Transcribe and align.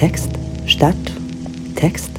Text, 0.00 0.30
Stadt, 0.64 0.96
Text. 1.76 2.10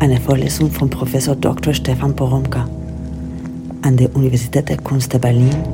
Eine 0.00 0.20
Vorlesung 0.20 0.70
von 0.70 0.90
Professor 0.90 1.34
Dr. 1.34 1.72
Stefan 1.72 2.14
Poromka 2.14 2.68
an 3.80 3.96
der 3.96 4.14
Universität 4.14 4.68
der 4.68 4.76
Kunst 4.76 5.14
der 5.14 5.18
Berlin 5.18 5.64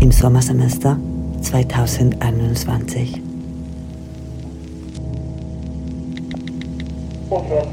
im 0.00 0.10
Sommersemester 0.10 0.98
2021. 1.40 3.22
Vorfahrt 7.28 7.68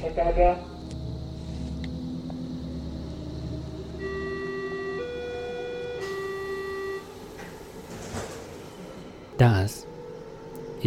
Vergabe. 0.00 0.56
Das 9.36 9.89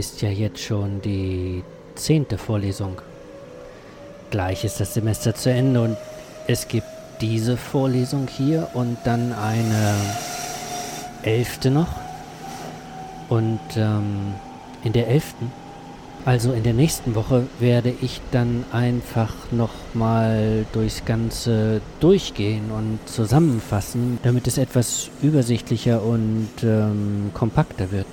ist 0.03 0.21
ja 0.21 0.27
jetzt 0.27 0.59
schon 0.59 1.01
die 1.01 1.63
zehnte 1.95 2.37
Vorlesung. 2.37 3.01
Gleich 4.31 4.65
ist 4.65 4.81
das 4.81 4.93
Semester 4.93 5.33
zu 5.33 5.49
Ende 5.49 5.79
und 5.81 5.95
es 6.45 6.67
gibt 6.67 6.87
diese 7.21 7.55
Vorlesung 7.55 8.27
hier 8.27 8.67
und 8.73 8.97
dann 9.05 9.31
eine 9.31 9.95
elfte 11.23 11.71
noch. 11.71 11.87
Und 13.29 13.61
ähm, 13.77 14.33
in 14.83 14.91
der 14.91 15.07
elften 15.07 15.49
also 16.25 16.53
in 16.53 16.63
der 16.63 16.73
nächsten 16.73 17.15
Woche 17.15 17.47
werde 17.59 17.93
ich 18.01 18.21
dann 18.31 18.63
einfach 18.71 19.33
nochmal 19.51 20.65
durchs 20.71 21.03
Ganze 21.03 21.81
durchgehen 21.99 22.71
und 22.71 22.99
zusammenfassen, 23.05 24.19
damit 24.23 24.47
es 24.47 24.57
etwas 24.57 25.09
übersichtlicher 25.21 26.01
und 26.01 26.49
ähm, 26.63 27.31
kompakter 27.33 27.91
wird. 27.91 28.07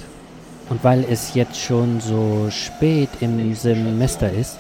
Und 0.71 0.83
weil 0.83 1.05
es 1.05 1.35
jetzt 1.35 1.59
schon 1.59 2.01
so 2.01 2.49
spät 2.51 3.11
im 3.21 3.55
Semester 3.55 4.33
ist 4.33 4.59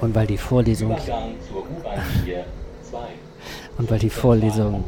und 0.00 0.14
weil 0.14 0.26
die 0.26 0.38
Vorlesung 0.38 0.90
und 3.78 3.90
weil 3.90 3.98
die 3.98 4.10
Vorlesung 4.10 4.84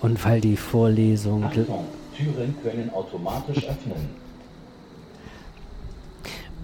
und 0.00 0.24
weil 0.24 0.40
die 0.40 0.56
Vorlesung 0.56 1.50
Türen 2.16 2.56
können 2.62 2.90
automatisch 2.94 3.68
öffnen. 3.68 4.25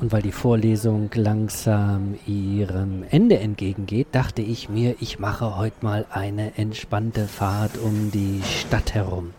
Und 0.03 0.11
weil 0.11 0.23
die 0.23 0.33
Vorlesung 0.33 1.11
langsam 1.15 2.17
ihrem 2.27 3.05
Ende 3.09 3.39
entgegengeht, 3.39 4.09
dachte 4.11 4.43
ich 4.43 4.69
mir, 4.69 4.97
ich 4.99 5.21
mache 5.21 5.57
heute 5.57 5.77
mal 5.83 6.07
eine 6.11 6.59
entspannte 6.59 7.29
Fahrt 7.29 7.79
um 7.79 8.11
die 8.11 8.41
Stadt 8.43 8.95
herum. 8.95 9.33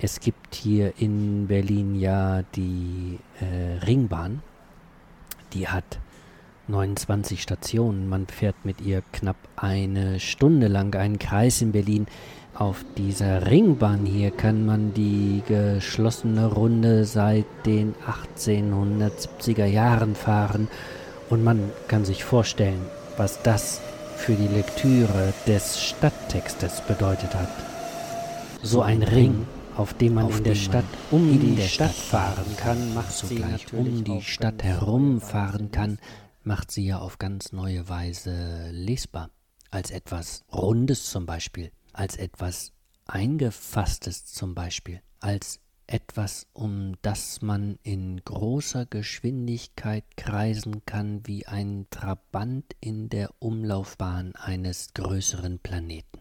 Es 0.00 0.18
gibt 0.18 0.56
hier 0.56 0.92
in 0.98 1.46
Berlin 1.46 1.94
ja 1.94 2.42
die 2.56 3.20
äh, 3.40 3.78
Ringbahn. 3.84 4.42
Die 5.52 5.68
hat 5.68 6.00
29 6.66 7.40
Stationen. 7.40 8.08
Man 8.08 8.26
fährt 8.26 8.56
mit 8.64 8.80
ihr 8.80 9.04
knapp 9.12 9.36
eine 9.54 10.18
Stunde 10.18 10.66
lang 10.66 10.96
einen 10.96 11.20
Kreis 11.20 11.62
in 11.62 11.70
Berlin. 11.70 12.08
Auf 12.58 12.84
dieser 12.96 13.46
Ringbahn 13.46 14.04
hier 14.04 14.32
kann 14.32 14.66
man 14.66 14.92
die 14.92 15.44
geschlossene 15.46 16.46
Runde 16.46 17.04
seit 17.04 17.46
den 17.64 17.94
1870er 18.04 19.64
Jahren 19.64 20.16
fahren 20.16 20.66
und 21.30 21.44
man 21.44 21.70
kann 21.86 22.04
sich 22.04 22.24
vorstellen, 22.24 22.80
was 23.16 23.40
das 23.44 23.80
für 24.16 24.34
die 24.34 24.48
Lektüre 24.48 25.32
des 25.46 25.80
Stadttextes 25.80 26.80
bedeutet 26.80 27.32
hat. 27.32 27.48
So 28.60 28.82
ein 28.82 29.04
Ring, 29.04 29.46
auf 29.76 29.94
dem 29.94 30.14
man 30.14 30.24
auf 30.24 30.38
in 30.38 30.44
der 30.44 30.56
Stadt 30.56 30.84
um 31.12 31.30
in 31.30 31.54
die 31.54 31.62
Stadt 31.62 31.94
fahren 31.94 32.56
kann, 32.56 32.92
macht 32.92 33.12
zugleich 33.12 33.72
um 33.72 34.02
die 34.02 34.20
Stadt 34.20 34.64
herumfahren 34.64 35.70
kann, 35.70 36.00
macht 36.42 36.72
sie 36.72 36.86
ja 36.86 36.98
auf 36.98 37.18
ganz 37.18 37.52
neue 37.52 37.88
Weise 37.88 38.70
lesbar. 38.72 39.30
Als 39.70 39.92
etwas 39.92 40.42
Rundes 40.50 41.08
zum 41.08 41.24
Beispiel 41.24 41.70
als 41.98 42.16
etwas 42.16 42.72
Eingefasstes 43.06 44.24
zum 44.24 44.54
Beispiel, 44.54 45.02
als 45.18 45.60
etwas, 45.88 46.46
um 46.52 46.94
das 47.02 47.42
man 47.42 47.78
in 47.82 48.22
großer 48.24 48.86
Geschwindigkeit 48.86 50.04
kreisen 50.16 50.84
kann 50.86 51.26
wie 51.26 51.46
ein 51.46 51.86
Trabant 51.90 52.76
in 52.80 53.08
der 53.08 53.30
Umlaufbahn 53.40 54.36
eines 54.36 54.94
größeren 54.94 55.58
Planeten. 55.58 56.20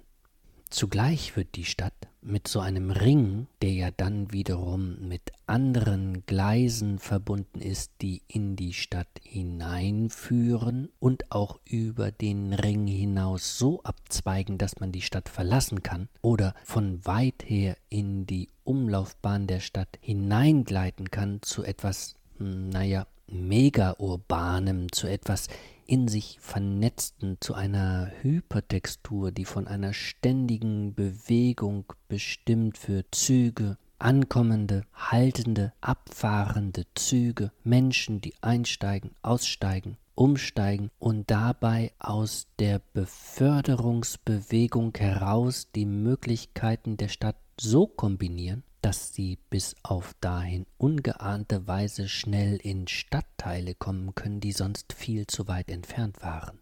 Zugleich 0.69 1.35
wird 1.35 1.55
die 1.55 1.65
Stadt 1.65 1.93
mit 2.21 2.47
so 2.47 2.59
einem 2.59 2.91
Ring, 2.91 3.47
der 3.61 3.71
ja 3.71 3.89
dann 3.91 4.33
wiederum 4.33 5.07
mit 5.07 5.31
anderen 5.45 6.25
Gleisen 6.25 6.99
verbunden 6.99 7.61
ist, 7.61 7.93
die 8.01 8.21
in 8.27 8.57
die 8.57 8.73
Stadt 8.73 9.07
hineinführen 9.23 10.89
und 10.99 11.31
auch 11.31 11.59
über 11.63 12.11
den 12.11 12.53
Ring 12.53 12.85
hinaus 12.85 13.57
so 13.57 13.81
abzweigen, 13.83 14.57
dass 14.57 14.79
man 14.79 14.91
die 14.91 15.01
Stadt 15.01 15.29
verlassen 15.29 15.83
kann 15.83 16.09
oder 16.21 16.53
von 16.65 17.05
weit 17.05 17.45
her 17.45 17.77
in 17.87 18.25
die 18.25 18.49
Umlaufbahn 18.65 19.47
der 19.47 19.61
Stadt 19.61 19.97
hineingleiten 20.01 21.11
kann 21.11 21.41
zu 21.41 21.63
etwas, 21.63 22.15
hm, 22.39 22.69
naja, 22.69 23.07
mega-urbanem, 23.27 24.91
zu 24.91 25.07
etwas 25.07 25.47
in 25.87 26.07
sich 26.07 26.37
vernetzten 26.41 27.37
zu 27.39 27.53
einer 27.53 28.11
Hypertextur, 28.21 29.31
die 29.31 29.45
von 29.45 29.67
einer 29.67 29.93
ständigen 29.93 30.93
Bewegung 30.93 31.85
bestimmt 32.07 32.87
wird, 32.87 33.15
Züge, 33.15 33.77
ankommende, 33.97 34.83
haltende, 34.93 35.73
abfahrende 35.81 36.85
Züge, 36.93 37.51
Menschen, 37.63 38.21
die 38.21 38.35
einsteigen, 38.41 39.11
aussteigen, 39.21 39.97
umsteigen 40.13 40.91
und 40.99 41.31
dabei 41.31 41.93
aus 41.99 42.47
der 42.59 42.81
Beförderungsbewegung 42.93 44.93
heraus 44.97 45.71
die 45.73 45.85
Möglichkeiten 45.85 46.97
der 46.97 47.07
Stadt 47.07 47.37
so 47.59 47.87
kombinieren, 47.87 48.63
dass 48.87 49.13
sie 49.13 49.37
bis 49.49 49.75
auf 49.83 50.15
dahin 50.21 50.65
ungeahnte 50.77 51.67
Weise 51.67 52.07
schnell 52.07 52.55
in 52.55 52.87
Stadtteile 52.87 53.75
kommen 53.75 54.15
können, 54.15 54.39
die 54.39 54.53
sonst 54.53 54.93
viel 54.93 55.27
zu 55.27 55.49
weit 55.49 55.69
entfernt 55.69 56.21
waren. 56.21 56.59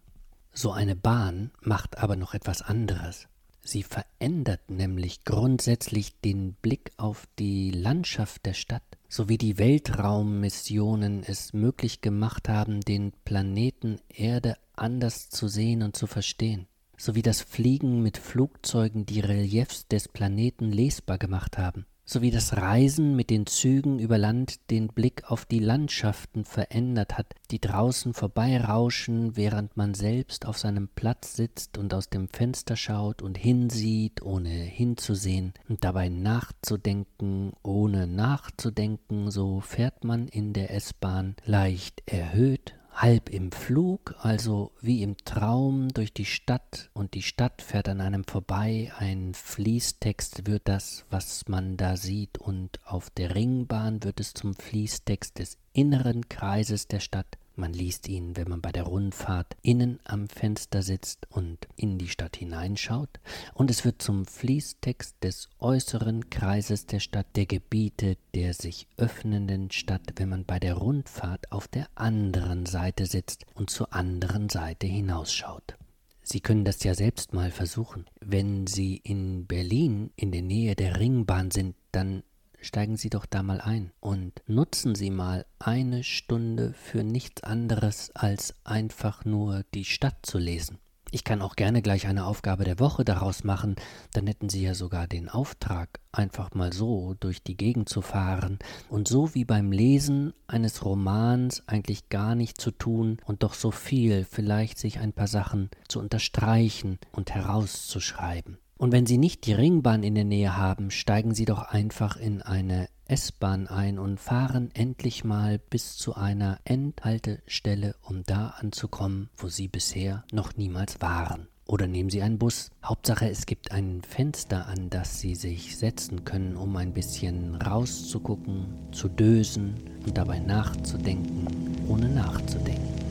So 0.52 0.72
eine 0.72 0.96
Bahn 0.96 1.52
macht 1.60 1.98
aber 1.98 2.16
noch 2.16 2.34
etwas 2.34 2.62
anderes. 2.62 3.28
Sie 3.62 3.84
verändert 3.84 4.68
nämlich 4.68 5.24
grundsätzlich 5.24 6.20
den 6.20 6.54
Blick 6.54 6.90
auf 6.96 7.28
die 7.38 7.70
Landschaft 7.70 8.44
der 8.44 8.54
Stadt, 8.54 8.82
so 9.08 9.28
wie 9.28 9.38
die 9.38 9.58
Weltraummissionen 9.58 11.22
es 11.22 11.52
möglich 11.52 12.00
gemacht 12.00 12.48
haben, 12.48 12.80
den 12.80 13.12
Planeten 13.24 14.00
Erde 14.08 14.56
anders 14.74 15.30
zu 15.30 15.46
sehen 15.46 15.84
und 15.84 15.94
zu 15.94 16.08
verstehen, 16.08 16.66
so 16.96 17.14
wie 17.14 17.22
das 17.22 17.40
Fliegen 17.40 18.02
mit 18.02 18.18
Flugzeugen 18.18 19.06
die 19.06 19.20
Reliefs 19.20 19.86
des 19.86 20.08
Planeten 20.08 20.72
lesbar 20.72 21.18
gemacht 21.18 21.56
haben 21.56 21.86
sowie 22.06 22.30
das 22.30 22.56
Reisen 22.56 23.16
mit 23.16 23.30
den 23.30 23.46
Zügen 23.46 23.98
über 23.98 24.16
Land 24.16 24.70
den 24.70 24.86
Blick 24.88 25.24
auf 25.30 25.44
die 25.44 25.58
Landschaften 25.58 26.44
verändert 26.44 27.18
hat, 27.18 27.34
die 27.50 27.60
draußen 27.60 28.14
vorbeirauschen, 28.14 29.36
während 29.36 29.76
man 29.76 29.92
selbst 29.92 30.46
auf 30.46 30.56
seinem 30.56 30.88
Platz 30.88 31.34
sitzt 31.34 31.76
und 31.76 31.92
aus 31.92 32.08
dem 32.08 32.28
Fenster 32.28 32.76
schaut 32.76 33.22
und 33.22 33.36
hinsieht, 33.36 34.22
ohne 34.22 34.50
hinzusehen, 34.50 35.52
und 35.68 35.82
dabei 35.82 36.08
nachzudenken, 36.08 37.52
ohne 37.64 38.06
nachzudenken, 38.06 39.32
so 39.32 39.60
fährt 39.60 40.04
man 40.04 40.28
in 40.28 40.52
der 40.52 40.72
S-Bahn 40.72 41.34
leicht 41.44 42.04
erhöht 42.06 42.74
halb 42.96 43.28
im 43.28 43.52
Flug, 43.52 44.14
also 44.20 44.72
wie 44.80 45.02
im 45.02 45.18
Traum 45.18 45.88
durch 45.88 46.14
die 46.14 46.24
Stadt 46.24 46.90
und 46.94 47.12
die 47.12 47.22
Stadt 47.22 47.60
fährt 47.60 47.90
an 47.90 48.00
einem 48.00 48.24
vorbei, 48.24 48.90
ein 48.98 49.34
Fließtext 49.34 50.46
wird 50.46 50.62
das, 50.64 51.04
was 51.10 51.46
man 51.46 51.76
da 51.76 51.98
sieht 51.98 52.38
und 52.38 52.80
auf 52.86 53.10
der 53.10 53.34
Ringbahn 53.34 54.02
wird 54.02 54.18
es 54.18 54.32
zum 54.32 54.54
Fließtext 54.54 55.38
des 55.38 55.58
inneren 55.74 56.30
Kreises 56.30 56.88
der 56.88 57.00
Stadt 57.00 57.36
man 57.58 57.72
liest 57.72 58.08
ihn, 58.08 58.36
wenn 58.36 58.48
man 58.48 58.60
bei 58.60 58.72
der 58.72 58.84
Rundfahrt 58.84 59.56
innen 59.62 60.00
am 60.04 60.28
Fenster 60.28 60.82
sitzt 60.82 61.26
und 61.30 61.66
in 61.76 61.98
die 61.98 62.08
Stadt 62.08 62.36
hineinschaut, 62.36 63.20
und 63.54 63.70
es 63.70 63.84
wird 63.84 64.02
zum 64.02 64.26
Fließtext 64.26 65.16
des 65.22 65.48
äußeren 65.58 66.30
Kreises 66.30 66.86
der 66.86 67.00
Stadt, 67.00 67.26
der 67.36 67.46
Gebiete 67.46 68.16
der 68.34 68.54
sich 68.54 68.86
öffnenden 68.96 69.70
Stadt, 69.70 70.02
wenn 70.16 70.28
man 70.28 70.44
bei 70.44 70.58
der 70.58 70.74
Rundfahrt 70.74 71.52
auf 71.52 71.68
der 71.68 71.88
anderen 71.94 72.66
Seite 72.66 73.06
sitzt 73.06 73.46
und 73.54 73.70
zur 73.70 73.92
anderen 73.92 74.48
Seite 74.48 74.86
hinausschaut. 74.86 75.76
Sie 76.22 76.40
können 76.40 76.64
das 76.64 76.82
ja 76.82 76.94
selbst 76.94 77.32
mal 77.32 77.52
versuchen. 77.52 78.04
Wenn 78.20 78.66
Sie 78.66 78.96
in 78.96 79.46
Berlin 79.46 80.10
in 80.16 80.32
der 80.32 80.42
Nähe 80.42 80.74
der 80.74 80.98
Ringbahn 80.98 81.52
sind, 81.52 81.76
dann 81.92 82.24
steigen 82.66 82.96
Sie 82.96 83.10
doch 83.10 83.26
da 83.26 83.42
mal 83.42 83.60
ein 83.60 83.92
und 84.00 84.42
nutzen 84.46 84.94
Sie 84.94 85.10
mal 85.10 85.46
eine 85.58 86.02
Stunde 86.02 86.72
für 86.74 87.04
nichts 87.04 87.42
anderes 87.44 88.10
als 88.14 88.54
einfach 88.64 89.24
nur 89.24 89.64
die 89.72 89.84
Stadt 89.84 90.18
zu 90.22 90.38
lesen. 90.38 90.78
Ich 91.12 91.22
kann 91.22 91.40
auch 91.40 91.54
gerne 91.54 91.82
gleich 91.82 92.08
eine 92.08 92.26
Aufgabe 92.26 92.64
der 92.64 92.80
Woche 92.80 93.04
daraus 93.04 93.44
machen, 93.44 93.76
dann 94.12 94.26
hätten 94.26 94.48
Sie 94.48 94.62
ja 94.62 94.74
sogar 94.74 95.06
den 95.06 95.28
Auftrag, 95.28 96.00
einfach 96.10 96.52
mal 96.54 96.72
so 96.72 97.14
durch 97.20 97.42
die 97.42 97.56
Gegend 97.56 97.88
zu 97.88 98.02
fahren 98.02 98.58
und 98.88 99.06
so 99.06 99.32
wie 99.34 99.44
beim 99.44 99.70
Lesen 99.70 100.34
eines 100.48 100.84
Romans 100.84 101.62
eigentlich 101.68 102.08
gar 102.08 102.34
nicht 102.34 102.60
zu 102.60 102.72
tun 102.72 103.18
und 103.24 103.44
doch 103.44 103.54
so 103.54 103.70
viel, 103.70 104.24
vielleicht 104.24 104.78
sich 104.78 104.98
ein 104.98 105.12
paar 105.12 105.28
Sachen 105.28 105.70
zu 105.86 106.00
unterstreichen 106.00 106.98
und 107.12 107.30
herauszuschreiben. 107.30 108.58
Und 108.78 108.92
wenn 108.92 109.06
Sie 109.06 109.16
nicht 109.16 109.46
die 109.46 109.54
Ringbahn 109.54 110.02
in 110.02 110.14
der 110.14 110.24
Nähe 110.24 110.56
haben, 110.56 110.90
steigen 110.90 111.34
Sie 111.34 111.46
doch 111.46 111.62
einfach 111.62 112.16
in 112.16 112.42
eine 112.42 112.88
S-Bahn 113.08 113.68
ein 113.68 113.98
und 113.98 114.20
fahren 114.20 114.70
endlich 114.74 115.24
mal 115.24 115.58
bis 115.58 115.96
zu 115.96 116.14
einer 116.14 116.58
Endhaltestelle, 116.64 117.94
um 118.02 118.22
da 118.24 118.48
anzukommen, 118.58 119.30
wo 119.36 119.48
Sie 119.48 119.68
bisher 119.68 120.24
noch 120.30 120.56
niemals 120.56 121.00
waren. 121.00 121.48
Oder 121.66 121.86
nehmen 121.86 122.10
Sie 122.10 122.22
einen 122.22 122.38
Bus. 122.38 122.70
Hauptsache, 122.84 123.28
es 123.28 123.46
gibt 123.46 123.72
ein 123.72 124.02
Fenster, 124.02 124.66
an 124.66 124.90
das 124.90 125.20
Sie 125.20 125.34
sich 125.34 125.76
setzen 125.76 126.24
können, 126.24 126.56
um 126.56 126.76
ein 126.76 126.92
bisschen 126.92 127.54
rauszugucken, 127.56 128.66
zu 128.92 129.08
dösen 129.08 129.74
und 130.04 130.16
dabei 130.16 130.38
nachzudenken, 130.38 131.46
ohne 131.88 132.08
nachzudenken. 132.08 133.05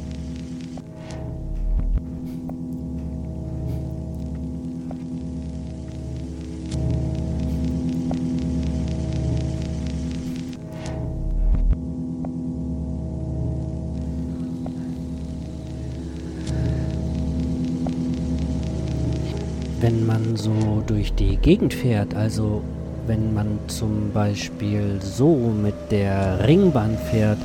Wenn 19.85 20.03
man 20.07 20.35
so 20.35 20.81
durch 20.87 21.13
die 21.13 21.37
Gegend 21.37 21.71
fährt, 21.71 22.15
also 22.15 22.63
wenn 23.05 23.35
man 23.35 23.59
zum 23.67 24.11
Beispiel 24.11 24.99
so 24.99 25.35
mit 25.35 25.75
der 25.91 26.39
Ringbahn 26.47 26.97
fährt 26.97 27.37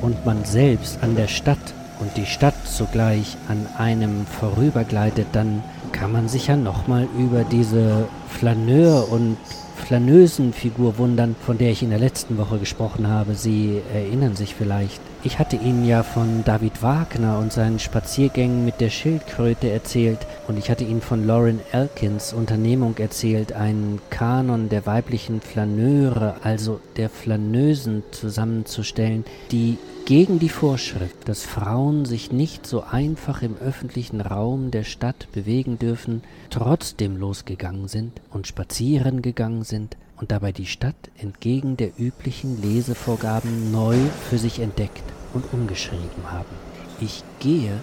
und 0.00 0.24
man 0.24 0.46
selbst 0.46 1.02
an 1.02 1.14
der 1.14 1.28
Stadt 1.28 1.74
und 2.00 2.16
die 2.16 2.24
Stadt 2.24 2.54
zugleich 2.66 3.36
an 3.48 3.66
einem 3.76 4.24
vorübergleitet, 4.24 5.26
dann 5.32 5.62
kann 5.92 6.10
man 6.10 6.26
sich 6.26 6.46
ja 6.46 6.56
nochmal 6.56 7.06
über 7.18 7.44
diese 7.44 8.08
Flaneur- 8.30 9.12
und 9.12 9.36
Flaneusenfigur 9.76 10.96
wundern, 10.96 11.36
von 11.44 11.58
der 11.58 11.70
ich 11.70 11.82
in 11.82 11.90
der 11.90 11.98
letzten 11.98 12.38
Woche 12.38 12.56
gesprochen 12.56 13.08
habe. 13.08 13.34
Sie 13.34 13.82
erinnern 13.92 14.36
sich 14.36 14.54
vielleicht. 14.54 15.02
Ich 15.26 15.38
hatte 15.38 15.56
Ihnen 15.56 15.86
ja 15.86 16.02
von 16.02 16.44
David 16.44 16.82
Wagner 16.82 17.38
und 17.38 17.50
seinen 17.50 17.78
Spaziergängen 17.78 18.66
mit 18.66 18.82
der 18.82 18.90
Schildkröte 18.90 19.70
erzählt 19.70 20.18
und 20.48 20.58
ich 20.58 20.70
hatte 20.70 20.84
Ihnen 20.84 21.00
von 21.00 21.26
Lauren 21.26 21.60
Elkins 21.72 22.34
Unternehmung 22.34 22.98
erzählt, 22.98 23.54
einen 23.54 24.02
Kanon 24.10 24.68
der 24.68 24.84
weiblichen 24.84 25.40
Flaneure, 25.40 26.36
also 26.42 26.78
der 26.98 27.08
Flaneusen 27.08 28.02
zusammenzustellen, 28.10 29.24
die 29.50 29.78
gegen 30.04 30.40
die 30.40 30.50
Vorschrift, 30.50 31.26
dass 31.26 31.42
Frauen 31.42 32.04
sich 32.04 32.30
nicht 32.30 32.66
so 32.66 32.82
einfach 32.82 33.40
im 33.40 33.56
öffentlichen 33.56 34.20
Raum 34.20 34.70
der 34.70 34.84
Stadt 34.84 35.28
bewegen 35.32 35.78
dürfen, 35.78 36.22
trotzdem 36.50 37.16
losgegangen 37.16 37.88
sind 37.88 38.20
und 38.30 38.46
spazieren 38.46 39.22
gegangen 39.22 39.64
sind 39.64 39.96
und 40.24 40.32
dabei 40.32 40.52
die 40.52 40.64
Stadt 40.64 41.10
entgegen 41.18 41.76
der 41.76 42.00
üblichen 42.00 42.62
Lesevorgaben 42.62 43.70
neu 43.70 43.98
für 44.30 44.38
sich 44.38 44.58
entdeckt 44.58 45.04
und 45.34 45.44
umgeschrieben 45.52 46.32
haben. 46.32 46.56
Ich 46.98 47.22
gehe, 47.40 47.78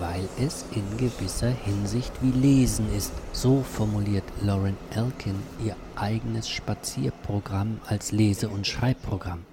weil 0.00 0.28
es 0.40 0.64
in 0.74 0.96
gewisser 0.96 1.50
Hinsicht 1.50 2.12
wie 2.22 2.32
Lesen 2.32 2.92
ist. 2.92 3.12
So 3.30 3.62
formuliert 3.62 4.24
Lauren 4.42 4.76
Elkin 4.90 5.36
ihr 5.64 5.76
eigenes 5.94 6.48
Spazierprogramm 6.48 7.78
als 7.86 8.10
Lese- 8.10 8.48
und 8.48 8.66
Schreibprogramm. 8.66 9.44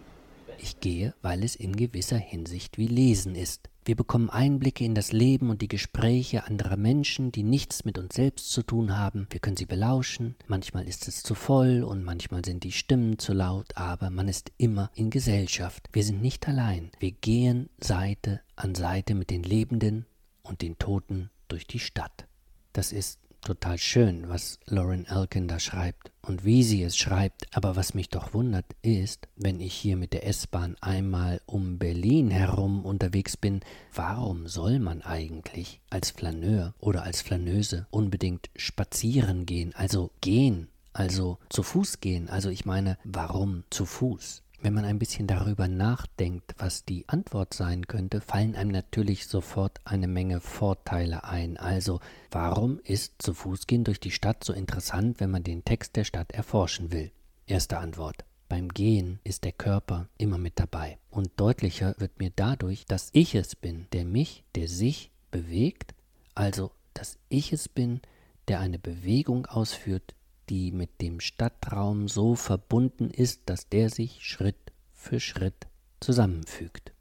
Ich 0.58 0.80
gehe, 0.80 1.14
weil 1.22 1.44
es 1.44 1.56
in 1.56 1.76
gewisser 1.76 2.18
Hinsicht 2.18 2.80
wie 2.80 2.88
Lesen 2.88 3.36
ist. 3.36 3.70
Wir 3.86 3.98
bekommen 3.98 4.30
Einblicke 4.30 4.86
in 4.86 4.96
das 4.96 5.12
Leben 5.12 5.50
und 5.50 5.62
die 5.62 5.68
Gespräche 5.68 6.46
anderer 6.46 6.78
Menschen, 6.78 7.34
die 7.34 7.44
nichts 7.44 7.84
mit 7.84 7.98
uns 7.98 8.16
selbst 8.16 8.50
zu 8.52 8.64
tun 8.64 8.98
haben. 8.98 9.28
Wir 9.30 9.42
können 9.42 9.58
sie 9.58 9.66
belauschen. 9.66 10.36
Manchmal 10.48 10.88
ist 10.88 11.10
es 11.10 11.22
zu 11.22 11.36
voll 11.36 11.84
und 11.84 12.06
manchmal 12.06 12.46
sind 12.46 12.64
die 12.64 12.72
Stimmen 12.72 13.20
zu 13.20 13.34
laut, 13.34 13.76
aber 13.76 14.10
man 14.10 14.30
ist 14.30 14.54
immer 14.58 14.90
in 14.96 15.10
Gesellschaft. 15.10 15.90
Wir 15.92 16.06
sind 16.06 16.22
nicht 16.22 16.48
allein. 16.48 16.92
Wir 17.00 17.12
gehen 17.12 17.70
Seite 17.78 18.40
an 18.56 18.74
Seite 18.74 19.16
mit 19.16 19.30
den 19.30 19.44
Lebenden 19.44 20.06
und 20.44 20.62
den 20.62 20.78
Toten 20.78 21.30
durch 21.50 21.68
die 21.68 21.80
Stadt. 21.80 22.26
Das 22.72 22.94
ist 22.94 23.20
total 23.44 23.78
schön, 23.78 24.30
was 24.30 24.60
Lauren 24.66 25.06
Elkin 25.06 25.48
da 25.48 25.60
schreibt 25.60 26.12
und 26.22 26.46
wie 26.46 26.64
sie 26.64 26.82
es 26.84 26.98
schreibt, 26.98 27.48
aber 27.52 27.76
was 27.76 27.94
mich 27.94 28.10
doch 28.10 28.34
wundert 28.34 28.66
ist, 28.82 29.28
wenn 29.36 29.60
ich 29.60 29.74
hier 29.74 29.98
mit 29.98 30.14
der 30.14 30.26
S-Bahn 30.26 30.76
einmal 30.82 31.42
um 31.46 31.78
Berlin 31.78 32.32
herum 32.32 32.86
unterwegs 32.86 33.36
bin, 33.38 33.62
warum 33.94 34.48
soll 34.48 34.80
man 34.80 35.02
eigentlich 35.02 35.82
als 35.90 36.12
Flaneur 36.12 36.74
oder 36.80 37.04
als 37.04 37.22
Flaneuse 37.22 37.88
unbedingt 37.92 38.50
spazieren 38.56 39.46
gehen, 39.46 39.74
also 39.76 40.12
gehen, 40.22 40.70
also 40.94 41.38
zu 41.50 41.64
Fuß 41.64 42.00
gehen, 42.00 42.30
also 42.30 42.50
ich 42.50 42.66
meine, 42.66 42.98
warum 43.04 43.64
zu 43.70 43.86
Fuß? 43.86 44.43
Wenn 44.64 44.76
man 44.76 44.86
ein 44.86 44.98
bisschen 44.98 45.28
darüber 45.28 45.68
nachdenkt, 45.68 46.56
was 46.58 46.86
die 46.86 47.04
Antwort 47.10 47.54
sein 47.54 47.86
könnte, 47.86 48.22
fallen 48.22 48.56
einem 48.56 48.72
natürlich 48.72 49.28
sofort 49.28 49.82
eine 49.84 50.08
Menge 50.08 50.40
Vorteile 50.40 51.26
ein. 51.26 51.58
Also, 51.58 52.00
warum 52.32 52.80
ist 52.86 53.22
zu 53.22 53.34
Fuß 53.34 53.68
gehen 53.68 53.84
durch 53.84 54.00
die 54.00 54.12
Stadt 54.12 54.42
so 54.42 54.54
interessant, 54.54 55.20
wenn 55.20 55.32
man 55.32 55.44
den 55.44 55.66
Text 55.66 55.98
der 55.98 56.06
Stadt 56.06 56.32
erforschen 56.32 56.94
will? 56.94 57.12
Erste 57.46 57.78
Antwort. 57.78 58.24
Beim 58.48 58.70
Gehen 58.70 59.20
ist 59.26 59.44
der 59.44 59.52
Körper 59.52 60.08
immer 60.18 60.38
mit 60.38 60.58
dabei. 60.58 60.98
Und 61.10 61.32
deutlicher 61.36 61.96
wird 61.98 62.20
mir 62.20 62.32
dadurch, 62.34 62.86
dass 62.86 63.10
ich 63.12 63.36
es 63.36 63.58
bin, 63.58 63.88
der 63.92 64.06
mich, 64.06 64.46
der 64.56 64.70
sich 64.70 65.12
bewegt, 65.30 65.94
also 66.36 66.72
dass 66.94 67.18
ich 67.28 67.52
es 67.52 67.68
bin, 67.68 68.00
der 68.48 68.62
eine 68.62 68.80
Bewegung 68.80 69.46
ausführt, 69.46 70.16
die 70.50 70.72
mit 70.72 71.02
dem 71.02 71.20
Stadtraum 71.20 72.08
so 72.08 72.36
verbunden 72.36 73.10
ist, 73.10 73.42
dass 73.46 73.70
der 73.70 73.90
sich 73.90 74.24
Schritt 74.26 74.72
für 74.94 75.20
Schritt 75.20 75.68
zusammenfügt. 76.00 76.93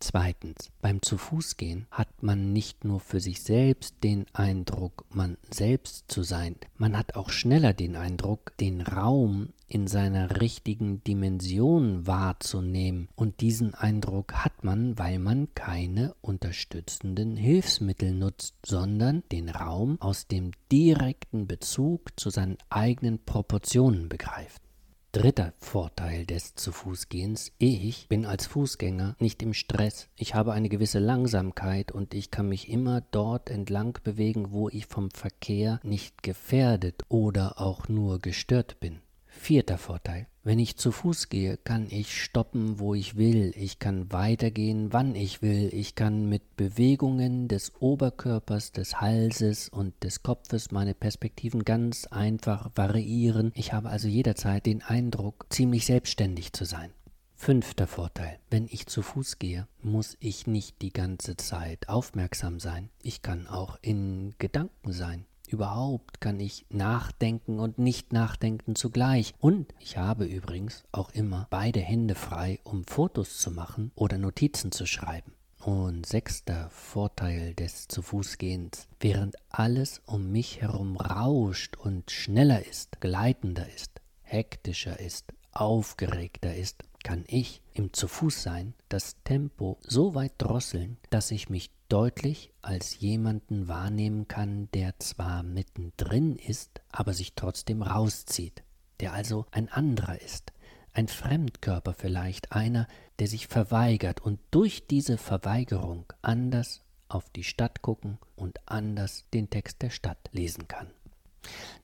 Zweitens, 0.00 0.70
beim 0.80 1.02
Zu-Fuß-Gehen 1.02 1.86
hat 1.90 2.22
man 2.22 2.52
nicht 2.52 2.84
nur 2.84 3.00
für 3.00 3.18
sich 3.18 3.42
selbst 3.42 3.96
den 4.04 4.26
Eindruck, 4.32 5.04
man 5.10 5.36
selbst 5.50 6.04
zu 6.08 6.22
sein, 6.22 6.54
man 6.76 6.96
hat 6.96 7.16
auch 7.16 7.30
schneller 7.30 7.72
den 7.72 7.96
Eindruck, 7.96 8.56
den 8.58 8.80
Raum 8.80 9.52
in 9.66 9.86
seiner 9.86 10.40
richtigen 10.40 11.02
Dimension 11.04 12.06
wahrzunehmen. 12.06 13.08
Und 13.16 13.40
diesen 13.40 13.74
Eindruck 13.74 14.32
hat 14.32 14.64
man, 14.64 14.98
weil 14.98 15.18
man 15.18 15.48
keine 15.54 16.14
unterstützenden 16.20 17.36
Hilfsmittel 17.36 18.12
nutzt, 18.12 18.54
sondern 18.64 19.24
den 19.30 19.48
Raum 19.48 20.00
aus 20.00 20.26
dem 20.26 20.52
direkten 20.72 21.46
Bezug 21.46 22.18
zu 22.18 22.30
seinen 22.30 22.56
eigenen 22.70 23.18
Proportionen 23.24 24.08
begreift. 24.08 24.62
Dritter 25.10 25.54
Vorteil 25.58 26.26
des 26.26 26.54
zu 26.54 26.70
Fuß 26.70 27.08
Gehens. 27.08 27.52
Ich 27.56 28.08
bin 28.08 28.26
als 28.26 28.46
Fußgänger 28.46 29.16
nicht 29.18 29.42
im 29.42 29.54
Stress. 29.54 30.10
Ich 30.16 30.34
habe 30.34 30.52
eine 30.52 30.68
gewisse 30.68 30.98
Langsamkeit 30.98 31.92
und 31.92 32.12
ich 32.12 32.30
kann 32.30 32.50
mich 32.50 32.68
immer 32.68 33.00
dort 33.10 33.48
entlang 33.48 33.98
bewegen, 34.04 34.50
wo 34.50 34.68
ich 34.68 34.84
vom 34.84 35.10
Verkehr 35.10 35.80
nicht 35.82 36.22
gefährdet 36.22 37.04
oder 37.08 37.58
auch 37.58 37.88
nur 37.88 38.18
gestört 38.18 38.80
bin. 38.80 39.00
Vierter 39.26 39.78
Vorteil. 39.78 40.26
Wenn 40.48 40.60
ich 40.60 40.78
zu 40.78 40.92
Fuß 40.92 41.28
gehe, 41.28 41.58
kann 41.58 41.88
ich 41.90 42.22
stoppen, 42.22 42.78
wo 42.78 42.94
ich 42.94 43.16
will. 43.16 43.52
Ich 43.54 43.78
kann 43.78 44.10
weitergehen, 44.10 44.94
wann 44.94 45.14
ich 45.14 45.42
will. 45.42 45.68
Ich 45.74 45.94
kann 45.94 46.26
mit 46.26 46.56
Bewegungen 46.56 47.48
des 47.48 47.74
Oberkörpers, 47.80 48.72
des 48.72 48.98
Halses 48.98 49.68
und 49.68 49.92
des 50.02 50.22
Kopfes 50.22 50.70
meine 50.70 50.94
Perspektiven 50.94 51.64
ganz 51.64 52.06
einfach 52.06 52.70
variieren. 52.74 53.52
Ich 53.56 53.74
habe 53.74 53.90
also 53.90 54.08
jederzeit 54.08 54.64
den 54.64 54.80
Eindruck, 54.80 55.44
ziemlich 55.50 55.84
selbstständig 55.84 56.54
zu 56.54 56.64
sein. 56.64 56.92
Fünfter 57.34 57.86
Vorteil. 57.86 58.38
Wenn 58.48 58.68
ich 58.70 58.86
zu 58.86 59.02
Fuß 59.02 59.38
gehe, 59.38 59.68
muss 59.82 60.16
ich 60.18 60.46
nicht 60.46 60.80
die 60.80 60.94
ganze 60.94 61.36
Zeit 61.36 61.90
aufmerksam 61.90 62.58
sein. 62.58 62.88
Ich 63.02 63.20
kann 63.20 63.48
auch 63.48 63.76
in 63.82 64.34
Gedanken 64.38 64.92
sein. 64.94 65.26
Überhaupt 65.48 66.20
kann 66.20 66.38
ich 66.40 66.66
nachdenken 66.68 67.58
und 67.58 67.78
nicht 67.78 68.12
nachdenken 68.12 68.76
zugleich. 68.76 69.34
Und 69.38 69.72
ich 69.80 69.96
habe 69.96 70.26
übrigens 70.26 70.84
auch 70.92 71.10
immer 71.10 71.46
beide 71.48 71.80
Hände 71.80 72.14
frei, 72.14 72.60
um 72.64 72.84
Fotos 72.84 73.38
zu 73.38 73.50
machen 73.50 73.90
oder 73.94 74.18
Notizen 74.18 74.72
zu 74.72 74.84
schreiben. 74.84 75.32
Und 75.64 76.04
sechster 76.04 76.68
Vorteil 76.68 77.54
des 77.54 77.88
zu 77.88 78.02
Fuß 78.02 78.36
gehens, 78.36 78.88
während 79.00 79.36
alles 79.48 80.02
um 80.04 80.30
mich 80.30 80.60
herum 80.60 80.98
rauscht 80.98 81.76
und 81.76 82.10
schneller 82.10 82.64
ist, 82.64 83.00
gleitender 83.00 83.66
ist, 83.74 84.02
hektischer 84.22 85.00
ist, 85.00 85.32
aufgeregter 85.52 86.54
ist, 86.54 86.84
kann 87.08 87.24
ich 87.26 87.62
im 87.72 87.94
zu 87.94 88.06
Fuß 88.06 88.42
sein 88.42 88.74
das 88.90 89.16
Tempo 89.24 89.78
so 89.80 90.14
weit 90.14 90.34
drosseln, 90.36 90.98
dass 91.08 91.30
ich 91.30 91.48
mich 91.48 91.70
deutlich 91.88 92.52
als 92.60 93.00
jemanden 93.00 93.66
wahrnehmen 93.66 94.28
kann, 94.28 94.68
der 94.74 94.98
zwar 94.98 95.42
mittendrin 95.42 96.36
ist, 96.36 96.82
aber 96.92 97.14
sich 97.14 97.32
trotzdem 97.32 97.80
rauszieht, 97.80 98.62
der 99.00 99.14
also 99.14 99.46
ein 99.52 99.70
anderer 99.70 100.20
ist, 100.20 100.52
ein 100.92 101.08
Fremdkörper 101.08 101.94
vielleicht, 101.94 102.52
einer, 102.52 102.86
der 103.20 103.26
sich 103.26 103.46
verweigert 103.46 104.20
und 104.20 104.38
durch 104.50 104.86
diese 104.86 105.16
Verweigerung 105.16 106.12
anders 106.20 106.82
auf 107.08 107.30
die 107.30 107.44
Stadt 107.44 107.80
gucken 107.80 108.18
und 108.36 108.60
anders 108.66 109.24
den 109.32 109.48
Text 109.48 109.80
der 109.80 109.88
Stadt 109.88 110.28
lesen 110.32 110.68
kann. 110.68 110.90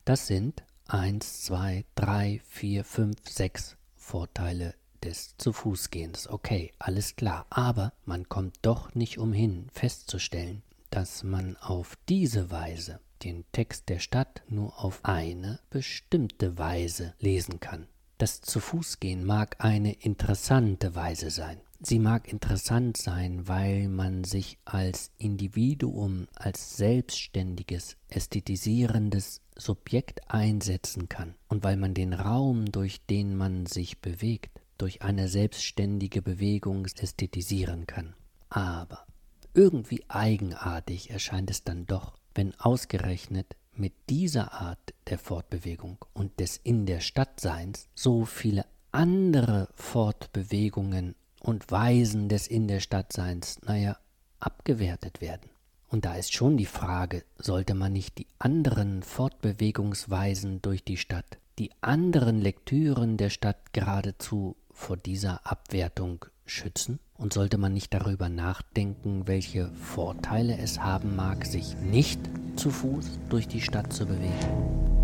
Das 0.03 0.27
sind 0.27 0.63
eins, 0.87 1.41
zwei, 1.41 1.83
drei, 1.95 2.41
vier, 2.47 2.85
fünf, 2.85 3.27
sechs 3.27 3.75
Vorteile 3.95 4.75
des 5.03 5.35
zu 5.37 5.53
Fuß 5.53 5.91
gehens. 5.91 6.27
Okay, 6.27 6.71
alles 6.79 7.15
klar. 7.15 7.45
Aber 7.49 7.93
man 8.05 8.29
kommt 8.29 8.57
doch 8.61 8.95
nicht 8.95 9.17
umhin 9.17 9.67
festzustellen, 9.71 10.63
dass 10.89 11.23
man 11.23 11.57
auf 11.57 11.97
diese 12.07 12.51
Weise 12.51 12.99
den 13.23 13.43
Text 13.51 13.89
der 13.89 13.99
Stadt 13.99 14.43
nur 14.47 14.83
auf 14.83 14.99
eine 15.03 15.59
bestimmte 15.69 16.57
Weise 16.57 17.13
lesen 17.19 17.59
kann. 17.59 17.87
Das 18.17 18.41
zu 18.41 18.59
Fuß 18.59 18.99
gehen 18.99 19.25
mag 19.25 19.57
eine 19.59 19.91
interessante 19.91 20.95
Weise 20.95 21.31
sein. 21.31 21.59
Sie 21.81 21.99
mag 21.99 22.31
interessant 22.31 22.95
sein, 22.95 23.47
weil 23.47 23.89
man 23.89 24.23
sich 24.23 24.57
als 24.63 25.11
Individuum, 25.17 26.27
als 26.33 26.77
selbstständiges, 26.77 27.97
ästhetisierendes 28.07 29.41
Subjekt 29.57 30.31
einsetzen 30.31 31.09
kann 31.09 31.35
und 31.49 31.63
weil 31.63 31.75
man 31.75 31.93
den 31.93 32.13
Raum, 32.13 32.71
durch 32.71 33.05
den 33.05 33.35
man 33.35 33.65
sich 33.65 33.99
bewegt, 33.99 34.61
durch 34.77 35.01
eine 35.01 35.27
selbstständige 35.27 36.21
Bewegung 36.21 36.85
ästhetisieren 36.85 37.87
kann. 37.87 38.15
Aber 38.49 39.05
irgendwie 39.53 40.03
eigenartig 40.07 41.09
erscheint 41.09 41.49
es 41.49 41.63
dann 41.63 41.85
doch, 41.85 42.17
wenn 42.33 42.53
ausgerechnet 42.59 43.55
mit 43.73 43.93
dieser 44.09 44.53
Art 44.53 44.93
der 45.09 45.19
Fortbewegung 45.19 45.97
und 46.13 46.39
des 46.39 46.57
in 46.57 46.85
der 46.85 46.99
Stadt 46.99 47.39
Seins 47.39 47.87
so 47.93 48.25
viele 48.25 48.65
andere 48.91 49.69
Fortbewegungen 49.75 51.15
und 51.41 51.69
Weisen 51.71 52.29
des 52.29 52.47
in 52.47 52.67
der 52.67 52.79
Stadt 52.79 53.13
Seins, 53.13 53.59
naja, 53.65 53.97
abgewertet 54.39 55.21
werden. 55.21 55.49
Und 55.87 56.05
da 56.05 56.15
ist 56.15 56.33
schon 56.33 56.57
die 56.57 56.65
Frage, 56.65 57.23
sollte 57.37 57.73
man 57.73 57.93
nicht 57.93 58.17
die 58.17 58.27
anderen 58.39 59.03
Fortbewegungsweisen 59.03 60.61
durch 60.61 60.83
die 60.83 60.97
Stadt, 60.97 61.37
die 61.59 61.71
anderen 61.81 62.41
Lektüren 62.41 63.17
der 63.17 63.29
Stadt 63.29 63.73
geradezu 63.73 64.55
vor 64.75 64.97
dieser 64.97 65.41
Abwertung 65.43 66.25
schützen? 66.45 66.99
Und 67.17 67.33
sollte 67.33 67.57
man 67.57 67.73
nicht 67.73 67.93
darüber 67.93 68.29
nachdenken, 68.29 69.25
welche 69.25 69.71
Vorteile 69.73 70.57
es 70.57 70.81
haben 70.81 71.15
mag, 71.15 71.45
sich 71.45 71.75
nicht 71.77 72.19
zu 72.57 72.69
Fuß 72.69 73.19
durch 73.29 73.47
die 73.47 73.61
Stadt 73.61 73.91
zu 73.93 74.05
bewegen? 74.05 74.94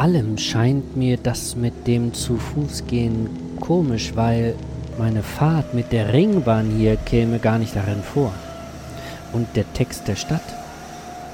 Allem 0.00 0.38
scheint 0.38 0.96
mir 0.96 1.18
das 1.18 1.56
mit 1.56 1.86
dem 1.86 2.14
zu 2.14 2.38
Fuß 2.38 2.86
gehen 2.86 3.28
komisch, 3.60 4.12
weil 4.14 4.54
meine 4.98 5.22
Fahrt 5.22 5.74
mit 5.74 5.92
der 5.92 6.14
Ringbahn 6.14 6.70
hier 6.70 6.96
käme 6.96 7.38
gar 7.38 7.58
nicht 7.58 7.76
darin 7.76 8.02
vor. 8.02 8.32
Und 9.34 9.46
der 9.56 9.70
Text 9.74 10.08
der 10.08 10.16
Stadt, 10.16 10.42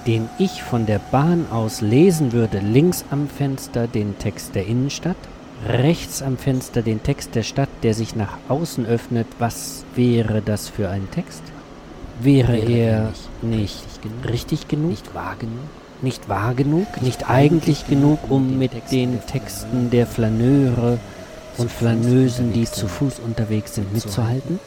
den 0.08 0.28
ich 0.38 0.64
von 0.64 0.84
der 0.84 0.98
Bahn 1.12 1.46
aus 1.52 1.80
lesen 1.80 2.32
würde, 2.32 2.58
links 2.58 3.04
am 3.10 3.28
Fenster 3.28 3.86
den 3.86 4.18
Text 4.18 4.56
der 4.56 4.66
Innenstadt, 4.66 5.16
rechts 5.68 6.20
am 6.20 6.36
Fenster 6.36 6.82
den 6.82 7.00
Text 7.04 7.36
der 7.36 7.44
Stadt, 7.44 7.70
der 7.84 7.94
sich 7.94 8.16
nach 8.16 8.36
außen 8.48 8.84
öffnet, 8.84 9.28
was 9.38 9.84
wäre 9.94 10.42
das 10.42 10.68
für 10.68 10.90
ein 10.90 11.08
Text? 11.12 11.42
Wäre, 12.20 12.54
wäre 12.54 12.72
er 12.72 13.12
nicht, 13.42 13.76
richtig 13.84 14.00
genug, 14.02 14.32
richtig 14.32 14.68
genug, 14.68 14.90
nicht 14.90 15.14
wahr 15.14 15.36
genug? 15.38 15.85
Nicht 16.02 16.28
wahr 16.28 16.54
genug, 16.54 17.02
nicht 17.02 17.28
eigentlich 17.28 17.86
genug, 17.86 18.30
um 18.30 18.58
mit 18.58 18.72
den 18.90 19.24
Texten 19.26 19.90
der 19.90 20.06
Flaneure 20.06 20.98
und 21.58 21.70
Flaneusen, 21.70 22.52
die 22.52 22.64
zu 22.64 22.88
Fuß 22.88 23.18
unterwegs 23.20 23.74
sind, 23.74 23.92
mitzuhalten? 23.92 24.58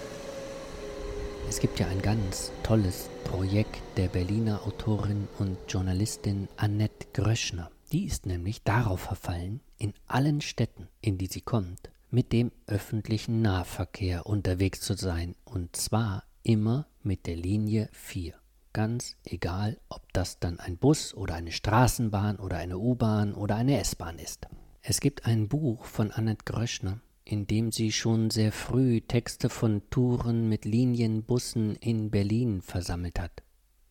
Es 1.47 1.59
gibt 1.59 1.79
ja 1.79 1.87
ein 1.87 2.01
ganz 2.01 2.51
tolles 2.63 3.09
Projekt 3.23 3.81
der 3.97 4.07
Berliner 4.07 4.61
Autorin 4.65 5.27
und 5.39 5.57
Journalistin 5.67 6.47
Annette 6.57 7.07
Gröschner. 7.13 7.71
Die 7.91 8.05
ist 8.05 8.25
nämlich 8.25 8.63
darauf 8.63 8.99
verfallen, 8.99 9.61
in 9.77 9.93
allen 10.07 10.41
Städten, 10.41 10.87
in 11.01 11.17
die 11.17 11.27
sie 11.27 11.41
kommt, 11.41 11.89
mit 12.11 12.31
dem 12.33 12.51
öffentlichen 12.67 13.41
Nahverkehr 13.41 14.25
unterwegs 14.25 14.81
zu 14.81 14.93
sein, 14.93 15.35
und 15.45 15.75
zwar 15.75 16.23
immer 16.43 16.85
mit 17.01 17.25
der 17.25 17.35
Linie 17.35 17.89
4 17.93 18.33
ganz 18.79 19.17
egal, 19.25 19.77
ob 19.89 20.13
das 20.13 20.39
dann 20.39 20.57
ein 20.57 20.77
Bus 20.77 21.13
oder 21.13 21.35
eine 21.35 21.51
Straßenbahn 21.51 22.37
oder 22.37 22.59
eine 22.59 22.77
U-Bahn 22.77 23.33
oder 23.33 23.57
eine 23.57 23.77
S-Bahn 23.77 24.17
ist. 24.19 24.47
Es 24.81 25.01
gibt 25.01 25.25
ein 25.25 25.49
Buch 25.49 25.83
von 25.83 26.11
Annette 26.11 26.45
Gröschner, 26.45 27.01
in 27.25 27.45
dem 27.45 27.73
sie 27.73 27.91
schon 27.91 28.29
sehr 28.29 28.53
früh 28.53 29.01
Texte 29.01 29.49
von 29.49 29.81
Touren 29.89 30.47
mit 30.47 30.63
Linienbussen 30.63 31.75
in 31.75 32.09
Berlin 32.09 32.61
versammelt 32.61 33.19
hat. 33.19 33.43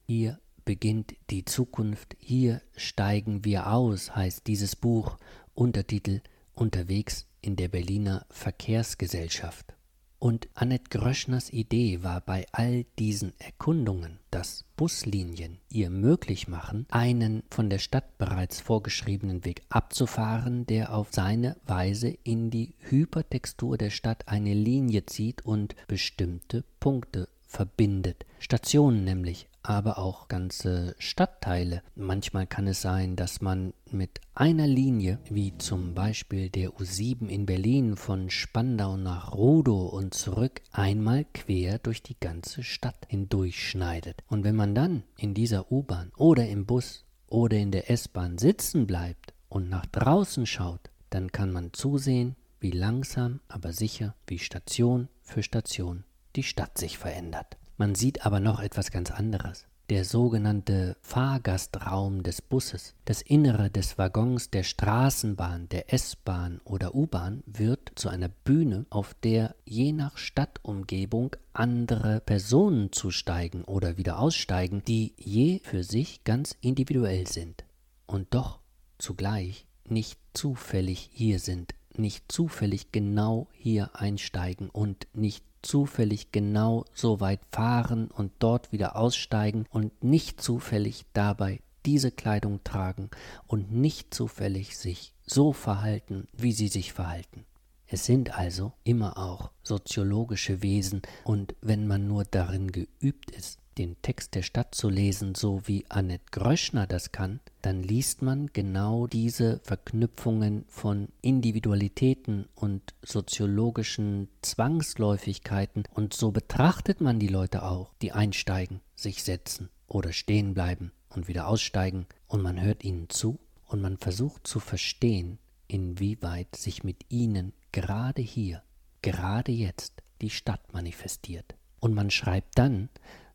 Hier 0.06 0.40
beginnt 0.64 1.14
die 1.28 1.44
Zukunft, 1.44 2.16
hier 2.18 2.62
steigen 2.74 3.44
wir 3.44 3.70
aus, 3.70 4.16
heißt 4.16 4.46
dieses 4.46 4.74
Buch, 4.74 5.18
Untertitel 5.52 6.22
Unterwegs 6.54 7.26
in 7.42 7.56
der 7.56 7.68
Berliner 7.68 8.24
Verkehrsgesellschaft. 8.30 9.74
Und 10.20 10.48
Annette 10.54 10.90
Gröschners 10.90 11.52
Idee 11.52 12.02
war 12.02 12.20
bei 12.20 12.44
all 12.50 12.84
diesen 12.98 13.34
Erkundungen, 13.38 14.18
dass 14.32 14.64
Buslinien 14.76 15.58
ihr 15.70 15.90
möglich 15.90 16.48
machen, 16.48 16.86
einen 16.90 17.44
von 17.50 17.70
der 17.70 17.78
Stadt 17.78 18.18
bereits 18.18 18.60
vorgeschriebenen 18.60 19.44
Weg 19.44 19.62
abzufahren, 19.68 20.66
der 20.66 20.92
auf 20.92 21.08
seine 21.12 21.56
Weise 21.64 22.08
in 22.24 22.50
die 22.50 22.74
Hypertextur 22.80 23.78
der 23.78 23.90
Stadt 23.90 24.26
eine 24.26 24.54
Linie 24.54 25.06
zieht 25.06 25.44
und 25.44 25.76
bestimmte 25.86 26.64
Punkte 26.80 27.28
verbindet. 27.46 28.26
Stationen 28.40 29.04
nämlich, 29.04 29.48
aber 29.68 29.98
auch 29.98 30.28
ganze 30.28 30.94
Stadtteile. 30.98 31.82
Manchmal 31.94 32.46
kann 32.46 32.66
es 32.66 32.80
sein, 32.80 33.16
dass 33.16 33.42
man 33.42 33.74
mit 33.90 34.18
einer 34.34 34.66
Linie, 34.66 35.18
wie 35.28 35.58
zum 35.58 35.92
Beispiel 35.92 36.48
der 36.48 36.70
U7 36.70 37.28
in 37.28 37.44
Berlin 37.44 37.96
von 37.98 38.30
Spandau 38.30 38.96
nach 38.96 39.34
Rudow 39.34 39.88
und 39.88 40.14
zurück, 40.14 40.62
einmal 40.72 41.26
quer 41.34 41.78
durch 41.78 42.02
die 42.02 42.18
ganze 42.18 42.62
Stadt 42.62 43.06
hindurchschneidet. 43.08 44.24
Und 44.28 44.42
wenn 44.42 44.56
man 44.56 44.74
dann 44.74 45.02
in 45.18 45.34
dieser 45.34 45.70
U-Bahn 45.70 46.12
oder 46.16 46.48
im 46.48 46.64
Bus 46.64 47.04
oder 47.26 47.58
in 47.58 47.70
der 47.70 47.90
S-Bahn 47.90 48.38
sitzen 48.38 48.86
bleibt 48.86 49.34
und 49.50 49.68
nach 49.68 49.84
draußen 49.84 50.46
schaut, 50.46 50.88
dann 51.10 51.30
kann 51.30 51.52
man 51.52 51.74
zusehen, 51.74 52.36
wie 52.58 52.70
langsam, 52.70 53.40
aber 53.48 53.74
sicher, 53.74 54.14
wie 54.26 54.38
Station 54.38 55.08
für 55.20 55.42
Station 55.42 56.04
die 56.36 56.42
Stadt 56.42 56.78
sich 56.78 56.96
verändert. 56.96 57.58
Man 57.78 57.94
sieht 57.94 58.26
aber 58.26 58.40
noch 58.40 58.58
etwas 58.58 58.90
ganz 58.90 59.12
anderes. 59.12 59.64
Der 59.88 60.04
sogenannte 60.04 60.96
Fahrgastraum 61.00 62.24
des 62.24 62.42
Busses, 62.42 62.94
das 63.04 63.22
Innere 63.22 63.70
des 63.70 63.96
Waggons 63.96 64.50
der 64.50 64.64
Straßenbahn, 64.64 65.68
der 65.68 65.94
S-Bahn 65.94 66.60
oder 66.64 66.96
U-Bahn 66.96 67.44
wird 67.46 67.92
zu 67.94 68.08
einer 68.08 68.28
Bühne, 68.28 68.84
auf 68.90 69.14
der 69.22 69.54
je 69.64 69.92
nach 69.92 70.18
Stadtumgebung 70.18 71.36
andere 71.52 72.20
Personen 72.20 72.90
zusteigen 72.90 73.62
oder 73.62 73.96
wieder 73.96 74.18
aussteigen, 74.18 74.82
die 74.84 75.14
je 75.16 75.60
für 75.60 75.84
sich 75.84 76.24
ganz 76.24 76.56
individuell 76.60 77.28
sind 77.28 77.64
und 78.06 78.34
doch 78.34 78.58
zugleich 78.98 79.66
nicht 79.84 80.18
zufällig 80.34 81.10
hier 81.12 81.38
sind, 81.38 81.74
nicht 81.94 82.30
zufällig 82.30 82.90
genau 82.90 83.46
hier 83.52 83.90
einsteigen 83.94 84.68
und 84.68 85.06
nicht 85.14 85.44
zufällig 85.68 86.32
genau 86.32 86.86
so 86.94 87.20
weit 87.20 87.40
fahren 87.52 88.10
und 88.10 88.32
dort 88.38 88.72
wieder 88.72 88.96
aussteigen 88.96 89.66
und 89.70 90.02
nicht 90.02 90.40
zufällig 90.40 91.04
dabei 91.12 91.60
diese 91.84 92.10
Kleidung 92.10 92.64
tragen 92.64 93.10
und 93.46 93.70
nicht 93.70 94.12
zufällig 94.12 94.76
sich 94.76 95.12
so 95.26 95.52
verhalten, 95.52 96.26
wie 96.32 96.52
sie 96.52 96.68
sich 96.68 96.92
verhalten. 96.92 97.44
Es 97.86 98.04
sind 98.04 98.36
also 98.36 98.72
immer 98.84 99.16
auch 99.16 99.50
soziologische 99.62 100.62
Wesen, 100.62 101.02
und 101.24 101.54
wenn 101.62 101.86
man 101.86 102.06
nur 102.06 102.24
darin 102.24 102.72
geübt 102.72 103.30
ist, 103.30 103.58
den 103.78 103.96
Text 104.02 104.34
der 104.34 104.42
Stadt 104.42 104.74
zu 104.74 104.88
lesen, 104.88 105.34
so 105.34 105.62
wie 105.66 105.84
Annette 105.88 106.24
Gröschner 106.30 106.86
das 106.86 107.12
kann, 107.12 107.40
dann 107.62 107.82
liest 107.82 108.22
man 108.22 108.48
genau 108.52 109.06
diese 109.06 109.60
Verknüpfungen 109.60 110.64
von 110.68 111.08
Individualitäten 111.22 112.46
und 112.54 112.94
soziologischen 113.02 114.28
Zwangsläufigkeiten 114.42 115.84
und 115.94 116.12
so 116.12 116.30
betrachtet 116.30 117.00
man 117.00 117.18
die 117.18 117.28
Leute 117.28 117.62
auch, 117.62 117.94
die 118.02 118.12
einsteigen, 118.12 118.80
sich 118.96 119.22
setzen 119.22 119.70
oder 119.86 120.12
stehen 120.12 120.54
bleiben 120.54 120.92
und 121.10 121.28
wieder 121.28 121.48
aussteigen 121.48 122.06
und 122.26 122.42
man 122.42 122.60
hört 122.60 122.84
ihnen 122.84 123.08
zu 123.08 123.38
und 123.66 123.80
man 123.80 123.98
versucht 123.98 124.46
zu 124.46 124.60
verstehen, 124.60 125.38
inwieweit 125.68 126.56
sich 126.56 126.82
mit 126.82 127.04
ihnen 127.10 127.52
gerade 127.72 128.22
hier, 128.22 128.62
gerade 129.02 129.52
jetzt 129.52 130.02
die 130.20 130.30
Stadt 130.30 130.72
manifestiert. 130.72 131.54
Und 131.80 131.94
man 131.94 132.10
schreibt 132.10 132.58
dann, 132.58 132.88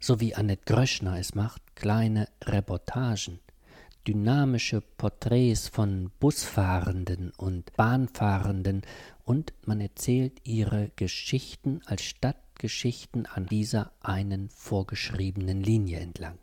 so 0.03 0.19
wie 0.19 0.35
Annette 0.35 0.63
Gröschner 0.65 1.17
es 1.17 1.33
macht, 1.33 1.61
kleine 1.77 2.27
Reportagen, 2.43 3.39
dynamische 4.05 4.81
Porträts 4.81 5.69
von 5.69 6.11
Busfahrenden 6.19 7.31
und 7.37 7.71
Bahnfahrenden 7.77 8.81
und 9.23 9.53
man 9.65 9.79
erzählt 9.79 10.41
ihre 10.43 10.91
Geschichten 10.97 11.79
als 11.85 12.03
Stadtgeschichten 12.03 13.27
an 13.27 13.45
dieser 13.45 13.93
einen 14.01 14.49
vorgeschriebenen 14.49 15.63
Linie 15.63 16.01
entlang. 16.01 16.37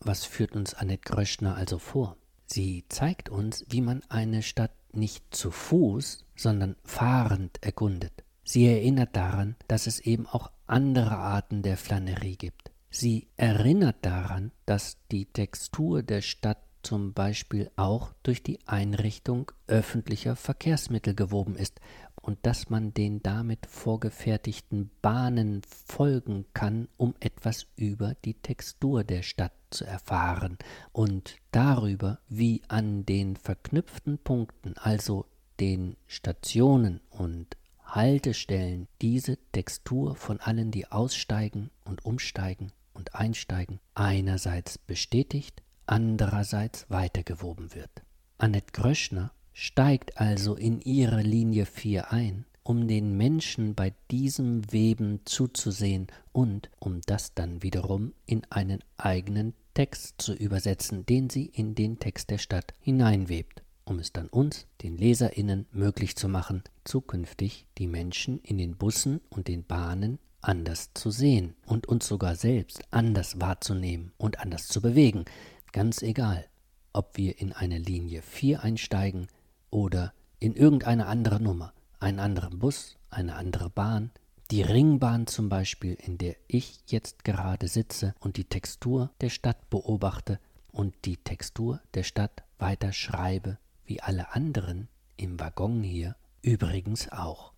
Was 0.00 0.24
führt 0.24 0.56
uns 0.56 0.74
Annette 0.74 1.08
Gröschner 1.08 1.54
also 1.54 1.78
vor? 1.78 2.16
Sie 2.46 2.84
zeigt 2.88 3.28
uns, 3.28 3.64
wie 3.68 3.80
man 3.80 4.02
eine 4.08 4.42
Stadt 4.42 4.74
nicht 4.92 5.22
zu 5.30 5.52
Fuß, 5.52 6.24
sondern 6.34 6.74
fahrend 6.82 7.62
erkundet. 7.62 8.24
Sie 8.42 8.66
erinnert 8.66 9.14
daran, 9.14 9.54
dass 9.68 9.86
es 9.86 10.00
eben 10.00 10.26
auch 10.26 10.50
andere 10.66 11.16
Arten 11.16 11.62
der 11.62 11.76
Flanerie 11.76 12.36
gibt. 12.36 12.73
Sie 12.96 13.26
erinnert 13.36 13.96
daran, 14.02 14.52
dass 14.66 14.98
die 15.10 15.26
Textur 15.26 16.04
der 16.04 16.20
Stadt 16.20 16.62
zum 16.84 17.12
Beispiel 17.12 17.72
auch 17.74 18.12
durch 18.22 18.44
die 18.44 18.60
Einrichtung 18.66 19.50
öffentlicher 19.66 20.36
Verkehrsmittel 20.36 21.12
gewoben 21.16 21.56
ist 21.56 21.80
und 22.14 22.38
dass 22.42 22.70
man 22.70 22.94
den 22.94 23.20
damit 23.20 23.66
vorgefertigten 23.66 24.92
Bahnen 25.02 25.62
folgen 25.64 26.44
kann, 26.54 26.86
um 26.96 27.16
etwas 27.18 27.66
über 27.74 28.14
die 28.24 28.34
Textur 28.34 29.02
der 29.02 29.22
Stadt 29.22 29.54
zu 29.70 29.84
erfahren 29.84 30.56
und 30.92 31.38
darüber, 31.50 32.20
wie 32.28 32.62
an 32.68 33.04
den 33.04 33.34
verknüpften 33.34 34.18
Punkten, 34.18 34.78
also 34.78 35.26
den 35.58 35.96
Stationen 36.06 37.00
und 37.10 37.56
Haltestellen, 37.84 38.86
diese 39.02 39.36
Textur 39.50 40.14
von 40.14 40.38
allen, 40.38 40.70
die 40.70 40.92
aussteigen 40.92 41.70
und 41.84 42.04
umsteigen 42.04 42.70
und 42.94 43.14
einsteigen, 43.14 43.80
einerseits 43.94 44.78
bestätigt, 44.78 45.62
andererseits 45.86 46.86
weitergewoben 46.88 47.74
wird. 47.74 47.90
Annette 48.38 48.72
Gröschner 48.72 49.32
steigt 49.52 50.18
also 50.18 50.54
in 50.56 50.80
ihre 50.80 51.22
Linie 51.22 51.66
4 51.66 52.12
ein, 52.12 52.46
um 52.62 52.88
den 52.88 53.16
Menschen 53.16 53.74
bei 53.74 53.92
diesem 54.10 54.72
Weben 54.72 55.20
zuzusehen 55.24 56.06
und 56.32 56.70
um 56.80 57.00
das 57.02 57.34
dann 57.34 57.62
wiederum 57.62 58.14
in 58.26 58.42
einen 58.50 58.82
eigenen 58.96 59.54
Text 59.74 60.14
zu 60.18 60.32
übersetzen, 60.34 61.04
den 61.04 61.30
sie 61.30 61.46
in 61.46 61.74
den 61.74 61.98
Text 61.98 62.30
der 62.30 62.38
Stadt 62.38 62.72
hineinwebt, 62.80 63.62
um 63.84 63.98
es 63.98 64.12
dann 64.12 64.28
uns, 64.28 64.66
den 64.82 64.96
Leserinnen, 64.96 65.66
möglich 65.72 66.16
zu 66.16 66.28
machen, 66.28 66.62
zukünftig 66.84 67.66
die 67.76 67.86
Menschen 67.86 68.38
in 68.40 68.56
den 68.56 68.76
Bussen 68.76 69.20
und 69.30 69.48
den 69.48 69.64
Bahnen 69.64 70.18
anders 70.48 70.90
zu 70.94 71.10
sehen 71.10 71.54
und 71.66 71.86
uns 71.86 72.06
sogar 72.06 72.36
selbst 72.36 72.82
anders 72.90 73.40
wahrzunehmen 73.40 74.12
und 74.16 74.40
anders 74.40 74.68
zu 74.68 74.80
bewegen, 74.80 75.24
ganz 75.72 76.02
egal, 76.02 76.46
ob 76.92 77.16
wir 77.16 77.40
in 77.40 77.52
eine 77.52 77.78
Linie 77.78 78.22
4 78.22 78.62
einsteigen 78.62 79.28
oder 79.70 80.12
in 80.38 80.54
irgendeine 80.54 81.06
andere 81.06 81.42
Nummer, 81.42 81.72
einen 81.98 82.20
anderen 82.20 82.58
Bus, 82.58 82.96
eine 83.10 83.34
andere 83.34 83.70
Bahn, 83.70 84.10
die 84.50 84.62
Ringbahn 84.62 85.26
zum 85.26 85.48
Beispiel, 85.48 85.94
in 85.94 86.18
der 86.18 86.36
ich 86.46 86.80
jetzt 86.86 87.24
gerade 87.24 87.66
sitze 87.66 88.14
und 88.20 88.36
die 88.36 88.44
Textur 88.44 89.10
der 89.20 89.30
Stadt 89.30 89.70
beobachte 89.70 90.38
und 90.70 90.94
die 91.06 91.16
Textur 91.16 91.80
der 91.94 92.02
Stadt 92.02 92.44
weiter 92.58 92.92
schreibe, 92.92 93.58
wie 93.84 94.00
alle 94.00 94.34
anderen 94.34 94.88
im 95.16 95.40
Waggon 95.40 95.82
hier 95.82 96.16
übrigens 96.42 97.10
auch. 97.10 97.52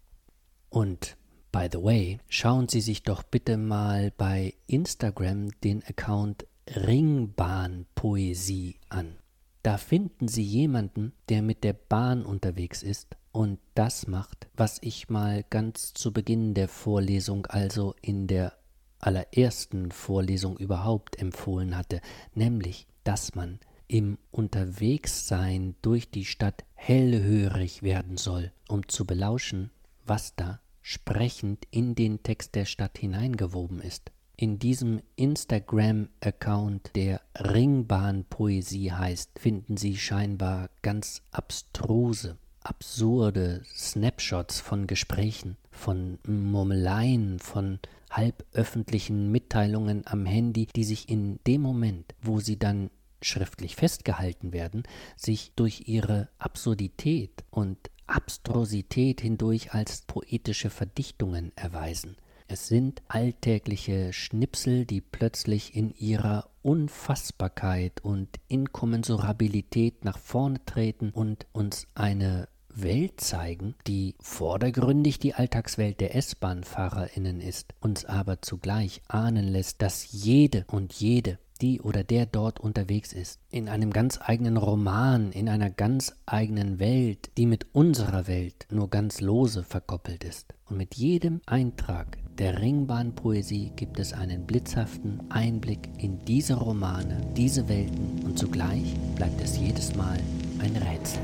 Und 0.69 1.17
by 1.57 1.69
the 1.73 1.83
way, 1.83 2.21
schauen 2.29 2.69
Sie 2.69 2.83
sich 2.83 3.03
doch 3.03 3.23
bitte 3.23 3.57
mal 3.57 4.13
bei 4.19 4.53
Instagram 4.67 5.59
den 5.63 5.83
Account 5.85 6.47
Ringbahnpoesie 6.69 8.77
an. 8.91 9.17
Da 9.63 9.79
finden 9.79 10.29
Sie 10.29 10.43
jemanden, 10.43 11.15
der 11.31 11.41
mit 11.41 11.65
der 11.65 11.73
Bahn 11.73 12.27
unterwegs 12.27 12.83
ist 12.83 13.17
und 13.33 13.59
das 13.75 14.07
macht, 14.07 14.49
was 14.55 14.77
ich 14.83 15.09
mal 15.09 15.47
ganz 15.49 15.95
zu 15.95 16.13
Beginn 16.13 16.53
der 16.53 16.69
Vorlesung, 16.69 17.47
also 17.47 17.95
in 18.03 18.27
der 18.27 18.53
allerersten 18.99 19.93
Vorlesung 19.93 20.59
überhaupt 20.59 21.19
empfohlen 21.19 21.75
hatte, 21.75 22.03
nämlich, 22.35 22.87
dass 23.03 23.35
man 23.35 23.61
im 23.89 24.19
Unterwegssein 24.31 25.75
durch 25.81 26.11
die 26.11 26.27
Stadt 26.27 26.67
hellhörig 26.75 27.83
werden 27.83 28.19
soll, 28.19 28.53
um 28.69 28.87
zu 28.89 29.07
belauschen, 29.07 29.71
was 30.05 30.37
da 30.37 30.61
sprechend 30.89 31.67
in 31.73 31.97
den 31.97 32.23
Text 32.23 32.55
der 32.55 32.65
Stadt 32.65 32.97
hineingewoben 32.97 33.81
ist. 33.81 34.13
In 34.37 34.61
diesem 34.61 35.03
Instagram-Account, 35.17 36.93
der 36.95 37.23
Ringbahnpoesie 37.37 38.93
heißt, 38.93 39.37
finden 39.37 39.77
Sie 39.77 39.97
scheinbar 39.97 40.71
ganz 40.83 41.23
abstruse, 41.33 42.39
absurde 42.61 43.63
Snapshots 43.75 44.61
von 44.61 44.87
Gesprächen, 44.87 45.57
von 45.73 46.21
Murmeleien, 46.25 47.41
von 47.41 47.81
halböffentlichen 48.09 49.33
Mitteilungen 49.33 50.07
am 50.07 50.25
Handy, 50.25 50.67
die 50.67 50.85
sich 50.85 51.09
in 51.09 51.41
dem 51.49 51.63
Moment, 51.63 52.15
wo 52.23 52.39
sie 52.39 52.61
dann 52.61 52.91
schriftlich 53.21 53.75
festgehalten 53.75 54.53
werden, 54.53 54.85
sich 55.17 55.51
durch 55.57 55.89
ihre 55.89 56.29
Absurdität 56.39 57.43
und 57.51 57.91
Abstrusität 58.07 59.21
hindurch 59.21 59.73
als 59.73 60.03
poetische 60.03 60.71
Verdichtungen 60.71 61.53
erweisen. 61.57 62.17
Es 62.49 62.69
sind 62.69 63.03
alltägliche 63.09 64.13
Schnipsel, 64.13 64.87
die 64.87 65.01
plötzlich 65.01 65.75
in 65.75 65.91
ihrer 65.91 66.49
Unfassbarkeit 66.63 68.05
und 68.05 68.29
Inkommensurabilität 68.49 70.05
nach 70.05 70.19
vorne 70.19 70.65
treten 70.65 71.11
und 71.11 71.47
uns 71.53 71.89
eine 71.95 72.49
Welt 72.69 73.21
zeigen, 73.21 73.75
die 73.87 74.15
vordergründig 74.21 75.19
die 75.19 75.35
Alltagswelt 75.35 76.01
der 76.01 76.15
S-Bahn-FahrerInnen 76.15 77.41
ist, 77.41 77.75
uns 77.81 78.05
aber 78.05 78.43
zugleich 78.43 79.03
ahnen 79.09 79.49
lässt, 79.49 79.83
dass 79.83 80.13
jede 80.13 80.65
und 80.69 80.93
jede 80.93 81.39
die 81.59 81.81
oder 81.81 82.05
der 82.05 82.27
dort 82.27 82.61
unterwegs 82.61 83.13
ist, 83.13 83.41
in 83.51 83.69
einem 83.69 83.93
ganz 83.93 84.19
eigenen 84.23 84.57
Roman, 84.57 85.33
in 85.33 85.49
einer 85.49 85.71
ganz 85.71 86.15
eigenen 86.27 86.79
Welt, 86.79 87.31
die 87.37 87.47
mit 87.47 87.67
unserer 87.73 88.27
Welt 88.27 88.67
nur 88.71 88.91
ganz 88.91 89.21
lose 89.21 89.63
verkoppelt 89.63 90.25
ist. 90.25 90.55
Und 90.69 90.77
mit 90.77 90.95
jedem 90.95 91.41
Eintrag 91.47 92.19
der 92.39 92.61
Ringbahnpoesie 92.61 93.73
gibt 93.77 93.99
es 93.99 94.13
einen 94.13 94.47
blitzhaften 94.47 95.23
Einblick 95.31 95.89
in 95.99 96.25
diese 96.27 96.55
Romane, 96.55 97.21
diese 97.35 97.69
Welten 97.69 98.23
und 98.25 98.39
zugleich 98.39 98.95
bleibt 99.15 99.41
es 99.41 99.59
jedes 99.59 99.95
Mal 99.97 100.19
ein 100.59 100.77
Rätsel. 100.77 101.23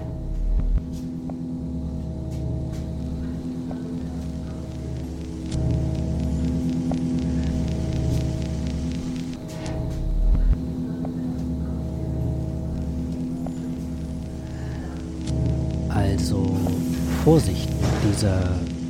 Vorsicht 17.24 17.70
mit 17.70 18.12
dieser 18.12 18.42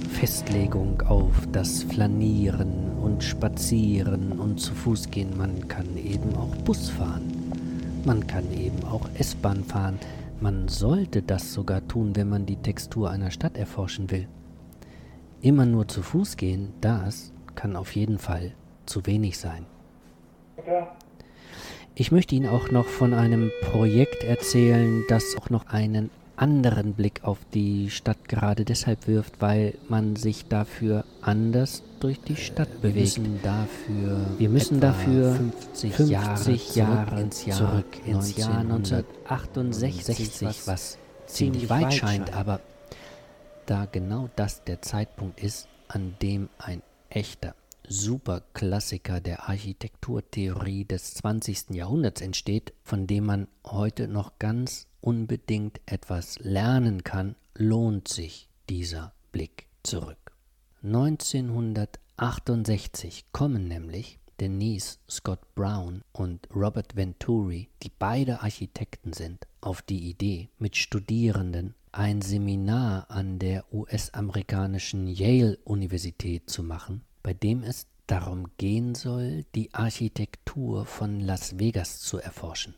Festlegung 0.09 1.03
auf 1.03 1.35
das 1.53 1.83
Flanieren 1.83 2.97
und 3.03 3.23
Spazieren 3.23 4.33
und 4.41 4.59
zu 4.59 4.75
Fuß 4.75 5.11
gehen. 5.11 5.37
Man 5.37 5.69
kann 5.69 5.99
eben 5.99 6.35
auch 6.37 6.57
Bus 6.65 6.89
fahren. 6.89 7.31
Man 8.07 8.27
kann 8.27 8.51
eben 8.59 8.85
auch 8.85 9.07
S-Bahn 9.19 9.63
fahren. 9.65 9.99
Man 10.41 10.67
sollte 10.69 11.21
das 11.21 11.53
sogar 11.53 11.87
tun, 11.87 12.17
wenn 12.17 12.31
man 12.31 12.47
die 12.47 12.57
Textur 12.57 13.11
einer 13.11 13.31
Stadt 13.31 13.59
erforschen 13.59 14.11
will. 14.11 14.27
Immer 15.43 15.67
nur 15.67 15.87
zu 15.87 16.03
Fuß 16.03 16.39
gehen, 16.39 16.73
das 16.81 17.35
kann 17.55 17.77
auf 17.77 17.95
jeden 17.95 18.17
Fall 18.17 18.53
zu 18.87 19.05
wenig 19.05 19.37
sein. 19.37 19.67
Ich 21.95 22.11
möchte 22.13 22.35
Ihnen 22.35 22.49
auch 22.49 22.71
noch 22.71 22.87
von 22.87 23.13
einem 23.13 23.51
Projekt 23.61 24.25
erzählen, 24.25 25.05
das 25.11 25.37
auch 25.39 25.51
noch 25.51 25.67
einen 25.67 26.09
anderen 26.43 26.95
Blick 26.95 27.23
auf 27.23 27.39
die 27.55 27.89
Stadt 27.89 28.29
gerade 28.29 28.65
deshalb 28.65 29.07
wirft, 29.07 29.41
weil 29.41 29.79
man 29.89 30.17
sich 30.17 30.49
dafür 30.49 31.05
anders 31.21 31.85
durch 32.01 32.21
die 32.21 32.35
Stadt 32.35 32.83
bewegt. 32.83 33.17
Wir 33.17 33.23
müssen 33.23 33.41
dafür, 33.45 34.27
wir 34.39 34.49
müssen 34.49 34.81
dafür 34.81 35.37
50, 35.37 35.95
50 35.95 36.75
Jahre, 36.75 36.97
Jahre 36.97 37.21
ins 37.21 37.47
Jahr, 37.47 37.59
zurück 37.59 38.07
ins 38.07 38.37
Jahr 38.37 38.59
1968, 38.59 40.67
was 40.67 40.99
ziemlich 41.27 41.71
weit 41.71 41.95
scheint, 41.95 42.35
aber 42.35 42.59
da 43.67 43.87
genau 43.87 44.29
das 44.35 44.65
der 44.65 44.83
Zeitpunkt 44.83 45.41
ist, 45.41 45.69
an 45.87 46.17
dem 46.23 46.49
ein 46.59 46.83
echter 47.09 47.55
Superklassiker 47.87 49.21
der 49.21 49.49
Architekturtheorie 49.49 50.87
des 50.87 51.15
20. 51.15 51.71
Jahrhunderts 51.71 52.21
entsteht, 52.21 52.73
von 52.83 53.07
dem 53.07 53.27
man 53.27 53.47
heute 53.65 54.09
noch 54.09 54.41
ganz 54.41 54.89
unbedingt 55.03 55.83
etwas 55.85 56.39
lernen 56.39 57.05
kann, 57.05 57.37
lohnt 57.55 58.09
sich 58.09 58.49
dieser 58.71 59.13
Blick 59.33 59.67
zurück. 59.83 60.33
1968 60.83 63.27
kommen 63.33 63.69
nämlich 63.69 64.19
Denise 64.41 64.99
Scott 65.09 65.55
Brown 65.55 66.03
und 66.13 66.49
Robert 66.55 66.97
Venturi, 66.97 67.69
die 67.83 67.93
beide 67.97 68.41
Architekten 68.41 69.13
sind, 69.13 69.47
auf 69.61 69.83
die 69.83 70.09
Idee, 70.09 70.49
mit 70.59 70.77
Studierenden 70.77 71.75
ein 71.93 72.23
Seminar 72.23 73.11
an 73.11 73.39
der 73.39 73.73
US-amerikanischen 73.73 75.07
Yale-Universität 75.07 76.49
zu 76.49 76.63
machen, 76.63 77.03
bei 77.23 77.35
dem 77.35 77.63
es 77.63 77.87
darum 78.07 78.49
gehen 78.57 78.95
soll, 78.95 79.45
die 79.55 79.73
Architektur 79.75 80.87
von 80.87 81.21
Las 81.21 81.59
Vegas 81.59 82.01
zu 82.01 82.19
erforschen. 82.19 82.75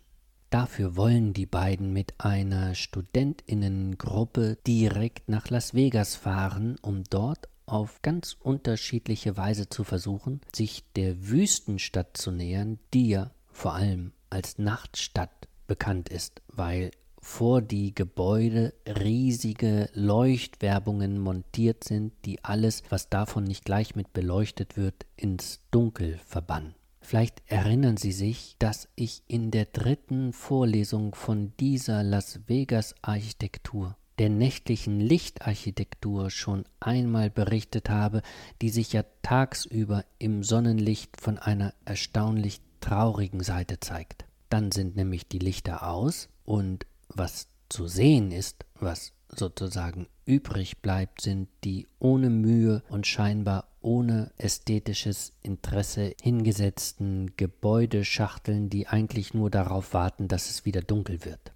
Dafür 0.54 0.94
wollen 0.94 1.32
die 1.32 1.46
beiden 1.46 1.92
mit 1.92 2.14
einer 2.18 2.76
Studentinnengruppe 2.76 4.56
direkt 4.64 5.28
nach 5.28 5.50
Las 5.50 5.74
Vegas 5.74 6.14
fahren, 6.14 6.76
um 6.80 7.02
dort 7.10 7.48
auf 7.66 8.02
ganz 8.02 8.36
unterschiedliche 8.38 9.36
Weise 9.36 9.68
zu 9.68 9.82
versuchen, 9.82 10.40
sich 10.54 10.84
der 10.94 11.28
Wüstenstadt 11.28 12.16
zu 12.16 12.30
nähern, 12.30 12.78
die 12.92 13.08
ja 13.08 13.32
vor 13.50 13.74
allem 13.74 14.12
als 14.30 14.58
Nachtstadt 14.58 15.48
bekannt 15.66 16.08
ist, 16.08 16.40
weil 16.46 16.92
vor 17.20 17.60
die 17.60 17.92
Gebäude 17.92 18.74
riesige 18.86 19.90
Leuchtwerbungen 19.92 21.18
montiert 21.18 21.82
sind, 21.82 22.12
die 22.24 22.44
alles, 22.44 22.84
was 22.90 23.08
davon 23.08 23.42
nicht 23.42 23.64
gleich 23.64 23.96
mit 23.96 24.12
beleuchtet 24.12 24.76
wird, 24.76 25.04
ins 25.16 25.58
Dunkel 25.72 26.20
verbannen. 26.24 26.76
Vielleicht 27.04 27.42
erinnern 27.48 27.98
Sie 27.98 28.12
sich, 28.12 28.56
dass 28.58 28.88
ich 28.94 29.22
in 29.28 29.50
der 29.50 29.66
dritten 29.66 30.32
Vorlesung 30.32 31.14
von 31.14 31.52
dieser 31.60 32.02
Las 32.02 32.40
Vegas 32.46 32.94
Architektur, 33.02 33.98
der 34.18 34.30
nächtlichen 34.30 35.00
Lichtarchitektur 35.00 36.30
schon 36.30 36.64
einmal 36.80 37.28
berichtet 37.28 37.90
habe, 37.90 38.22
die 38.62 38.70
sich 38.70 38.94
ja 38.94 39.04
tagsüber 39.20 40.06
im 40.18 40.42
Sonnenlicht 40.42 41.20
von 41.20 41.36
einer 41.36 41.74
erstaunlich 41.84 42.62
traurigen 42.80 43.42
Seite 43.42 43.80
zeigt. 43.80 44.24
Dann 44.48 44.72
sind 44.72 44.96
nämlich 44.96 45.28
die 45.28 45.40
Lichter 45.40 45.86
aus 45.86 46.30
und 46.46 46.86
was 47.08 47.48
zu 47.68 47.86
sehen 47.86 48.32
ist, 48.32 48.64
was 48.80 49.12
sozusagen 49.28 50.06
übrig 50.24 50.78
bleibt, 50.78 51.20
sind 51.20 51.50
die 51.64 51.86
ohne 51.98 52.30
Mühe 52.30 52.82
und 52.88 53.06
scheinbar 53.06 53.68
ohne 53.84 54.32
ästhetisches 54.38 55.32
Interesse 55.42 56.14
hingesetzten 56.20 57.36
Gebäudeschachteln, 57.36 58.70
die 58.70 58.88
eigentlich 58.88 59.34
nur 59.34 59.50
darauf 59.50 59.92
warten, 59.92 60.26
dass 60.26 60.50
es 60.50 60.64
wieder 60.64 60.80
dunkel 60.80 61.24
wird. 61.24 61.52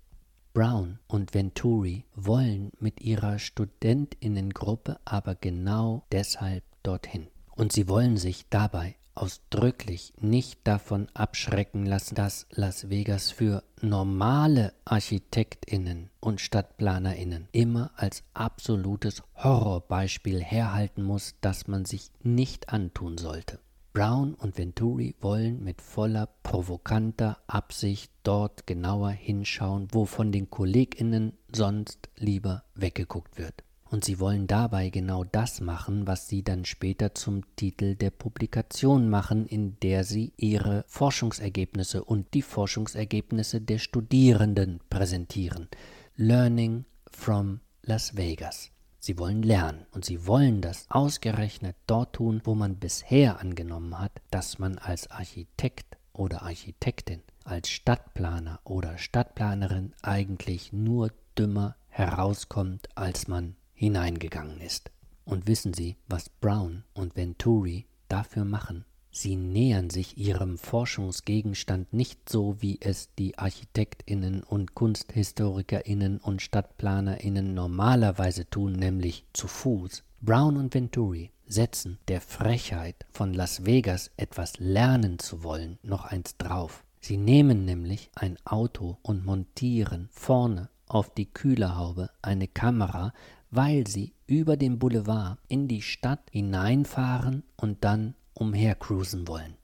Brown 0.52 0.98
und 1.06 1.34
Venturi 1.34 2.04
wollen 2.14 2.70
mit 2.78 3.00
ihrer 3.00 3.38
Studentinnengruppe 3.38 4.98
aber 5.04 5.34
genau 5.34 6.04
deshalb 6.12 6.64
dorthin. 6.82 7.28
Und 7.56 7.72
sie 7.72 7.88
wollen 7.88 8.16
sich 8.16 8.46
dabei 8.50 8.96
ausdrücklich 9.20 10.12
nicht 10.20 10.60
davon 10.64 11.08
abschrecken 11.14 11.86
lassen, 11.86 12.14
dass 12.14 12.46
Las 12.50 12.90
Vegas 12.90 13.30
für 13.30 13.62
normale 13.80 14.72
Architektinnen 14.84 16.10
und 16.20 16.40
Stadtplanerinnen 16.40 17.48
immer 17.52 17.90
als 17.96 18.22
absolutes 18.34 19.22
Horrorbeispiel 19.36 20.42
herhalten 20.42 21.02
muss, 21.02 21.34
das 21.40 21.66
man 21.66 21.84
sich 21.84 22.10
nicht 22.22 22.70
antun 22.70 23.18
sollte. 23.18 23.58
Brown 23.92 24.34
und 24.34 24.56
Venturi 24.56 25.16
wollen 25.20 25.64
mit 25.64 25.82
voller 25.82 26.28
provokanter 26.42 27.38
Absicht 27.46 28.12
dort 28.22 28.66
genauer 28.66 29.10
hinschauen, 29.10 29.88
wo 29.90 30.04
von 30.04 30.30
den 30.30 30.50
Kolleginnen 30.50 31.32
sonst 31.52 32.08
lieber 32.16 32.64
weggeguckt 32.74 33.38
wird 33.38 33.64
und 33.90 34.04
sie 34.04 34.20
wollen 34.20 34.46
dabei 34.46 34.90
genau 34.90 35.24
das 35.24 35.60
machen, 35.60 36.06
was 36.06 36.28
sie 36.28 36.42
dann 36.42 36.64
später 36.64 37.14
zum 37.14 37.42
Titel 37.56 37.94
der 37.94 38.10
Publikation 38.10 39.08
machen, 39.08 39.46
in 39.46 39.78
der 39.80 40.04
sie 40.04 40.32
ihre 40.36 40.84
Forschungsergebnisse 40.88 42.04
und 42.04 42.34
die 42.34 42.42
Forschungsergebnisse 42.42 43.60
der 43.60 43.78
Studierenden 43.78 44.80
präsentieren. 44.90 45.68
Learning 46.16 46.84
from 47.10 47.60
Las 47.82 48.16
Vegas. 48.16 48.70
Sie 49.00 49.18
wollen 49.18 49.42
lernen 49.42 49.86
und 49.92 50.04
sie 50.04 50.26
wollen 50.26 50.60
das 50.60 50.86
ausgerechnet 50.90 51.76
dort 51.86 52.16
tun, 52.16 52.42
wo 52.44 52.54
man 52.54 52.76
bisher 52.76 53.40
angenommen 53.40 53.98
hat, 53.98 54.20
dass 54.30 54.58
man 54.58 54.76
als 54.76 55.10
Architekt 55.10 55.96
oder 56.12 56.42
Architektin, 56.42 57.22
als 57.44 57.70
Stadtplaner 57.70 58.60
oder 58.64 58.98
Stadtplanerin 58.98 59.94
eigentlich 60.02 60.72
nur 60.72 61.12
dümmer 61.38 61.76
herauskommt, 61.88 62.88
als 62.96 63.28
man 63.28 63.56
hineingegangen 63.78 64.60
ist. 64.60 64.90
Und 65.24 65.46
wissen 65.46 65.72
Sie, 65.72 65.96
was 66.08 66.28
Brown 66.28 66.82
und 66.94 67.16
Venturi 67.16 67.86
dafür 68.08 68.44
machen? 68.44 68.84
Sie 69.10 69.36
nähern 69.36 69.88
sich 69.88 70.18
ihrem 70.18 70.58
Forschungsgegenstand 70.58 71.92
nicht 71.92 72.28
so, 72.28 72.56
wie 72.60 72.78
es 72.80 73.08
die 73.18 73.38
Architektinnen 73.38 74.42
und 74.42 74.74
Kunsthistorikerinnen 74.74 76.18
und 76.18 76.42
Stadtplanerinnen 76.42 77.54
normalerweise 77.54 78.48
tun, 78.50 78.72
nämlich 78.72 79.24
zu 79.32 79.48
Fuß. 79.48 80.02
Brown 80.20 80.56
und 80.56 80.74
Venturi 80.74 81.30
setzen 81.46 81.98
der 82.08 82.20
Frechheit 82.20 83.06
von 83.10 83.32
Las 83.32 83.64
Vegas 83.64 84.10
etwas 84.16 84.58
lernen 84.58 85.18
zu 85.18 85.42
wollen 85.42 85.78
noch 85.82 86.04
eins 86.04 86.36
drauf. 86.36 86.84
Sie 87.00 87.16
nehmen 87.16 87.64
nämlich 87.64 88.10
ein 88.14 88.36
Auto 88.44 88.98
und 89.02 89.24
montieren 89.24 90.08
vorne 90.10 90.68
auf 90.88 91.10
die 91.10 91.26
Kühlerhaube 91.26 92.10
eine 92.22 92.48
Kamera, 92.48 93.12
weil 93.50 93.86
sie 93.86 94.14
über 94.26 94.56
den 94.56 94.78
Boulevard 94.78 95.38
in 95.48 95.68
die 95.68 95.82
Stadt 95.82 96.22
hineinfahren 96.30 97.42
und 97.56 97.84
dann 97.84 98.14
umhercruisen 98.34 99.26
wollen. 99.26 99.54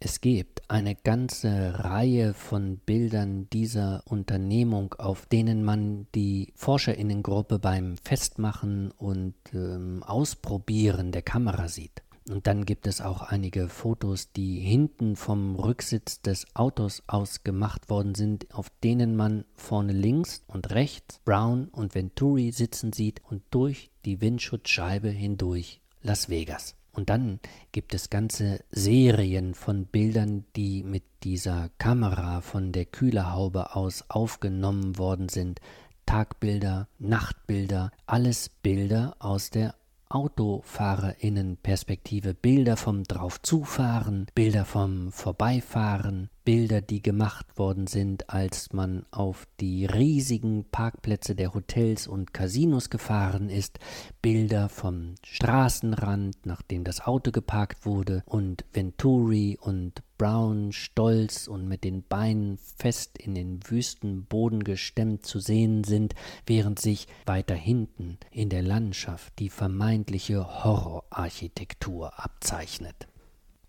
Es 0.00 0.20
gibt 0.20 0.68
eine 0.68 0.96
ganze 0.96 1.82
Reihe 1.84 2.34
von 2.34 2.76
Bildern 2.76 3.48
dieser 3.50 4.02
Unternehmung, 4.06 4.92
auf 4.98 5.24
denen 5.26 5.64
man 5.64 6.08
die 6.14 6.52
Forscherinnengruppe 6.56 7.58
beim 7.58 7.96
Festmachen 7.96 8.90
und 8.90 9.34
ähm, 9.54 10.02
Ausprobieren 10.02 11.10
der 11.12 11.22
Kamera 11.22 11.68
sieht. 11.68 12.02
Und 12.28 12.46
dann 12.46 12.64
gibt 12.64 12.86
es 12.86 13.02
auch 13.02 13.20
einige 13.20 13.68
Fotos, 13.68 14.32
die 14.32 14.58
hinten 14.58 15.14
vom 15.14 15.56
Rücksitz 15.56 16.22
des 16.22 16.46
Autos 16.54 17.02
aus 17.06 17.44
gemacht 17.44 17.90
worden 17.90 18.14
sind, 18.14 18.54
auf 18.54 18.70
denen 18.82 19.14
man 19.14 19.44
vorne 19.54 19.92
links 19.92 20.42
und 20.46 20.70
rechts 20.70 21.20
Brown 21.26 21.68
und 21.68 21.94
Venturi 21.94 22.50
sitzen 22.50 22.94
sieht 22.94 23.20
und 23.28 23.42
durch 23.50 23.90
die 24.06 24.22
Windschutzscheibe 24.22 25.10
hindurch 25.10 25.82
Las 26.02 26.30
Vegas. 26.30 26.76
Und 26.92 27.10
dann 27.10 27.40
gibt 27.72 27.92
es 27.92 28.08
ganze 28.08 28.64
Serien 28.70 29.54
von 29.54 29.84
Bildern, 29.86 30.44
die 30.56 30.82
mit 30.82 31.02
dieser 31.24 31.70
Kamera 31.78 32.40
von 32.40 32.72
der 32.72 32.86
Kühlerhaube 32.86 33.74
aus 33.74 34.04
aufgenommen 34.08 34.96
worden 34.96 35.28
sind. 35.28 35.60
Tagbilder, 36.06 36.88
Nachtbilder, 36.98 37.90
alles 38.06 38.48
Bilder 38.48 39.16
aus 39.18 39.50
der 39.50 39.74
Autofahrerinnenperspektive, 40.08 42.34
Bilder 42.34 42.76
vom 42.76 43.04
Draufzufahren, 43.04 44.26
Bilder 44.34 44.64
vom 44.64 45.12
Vorbeifahren, 45.12 46.30
Bilder, 46.44 46.82
die 46.82 47.02
gemacht 47.02 47.56
worden 47.56 47.86
sind, 47.86 48.28
als 48.28 48.72
man 48.72 49.06
auf 49.10 49.46
die 49.60 49.86
riesigen 49.86 50.64
Parkplätze 50.70 51.34
der 51.34 51.54
Hotels 51.54 52.06
und 52.06 52.34
Casinos 52.34 52.90
gefahren 52.90 53.48
ist, 53.48 53.78
Bilder 54.20 54.68
vom 54.68 55.14
Straßenrand, 55.24 56.44
nachdem 56.44 56.84
das 56.84 57.00
Auto 57.00 57.30
geparkt 57.30 57.86
wurde, 57.86 58.22
und 58.26 58.64
Venturi 58.72 59.58
und 59.60 60.02
Brown 60.18 60.72
stolz 60.72 61.48
und 61.48 61.66
mit 61.66 61.82
den 61.82 62.02
Beinen 62.02 62.58
fest 62.58 63.16
in 63.18 63.34
den 63.34 63.60
Wüstenboden 63.68 64.64
gestemmt 64.64 65.24
zu 65.26 65.40
sehen 65.40 65.82
sind, 65.82 66.14
während 66.46 66.78
sich 66.78 67.08
weiter 67.26 67.54
hinten 67.54 68.18
in 68.30 68.50
der 68.50 68.62
Landschaft 68.62 69.38
die 69.38 69.48
vermeintliche 69.48 70.64
Horrorarchitektur 70.64 72.22
abzeichnet. 72.22 73.08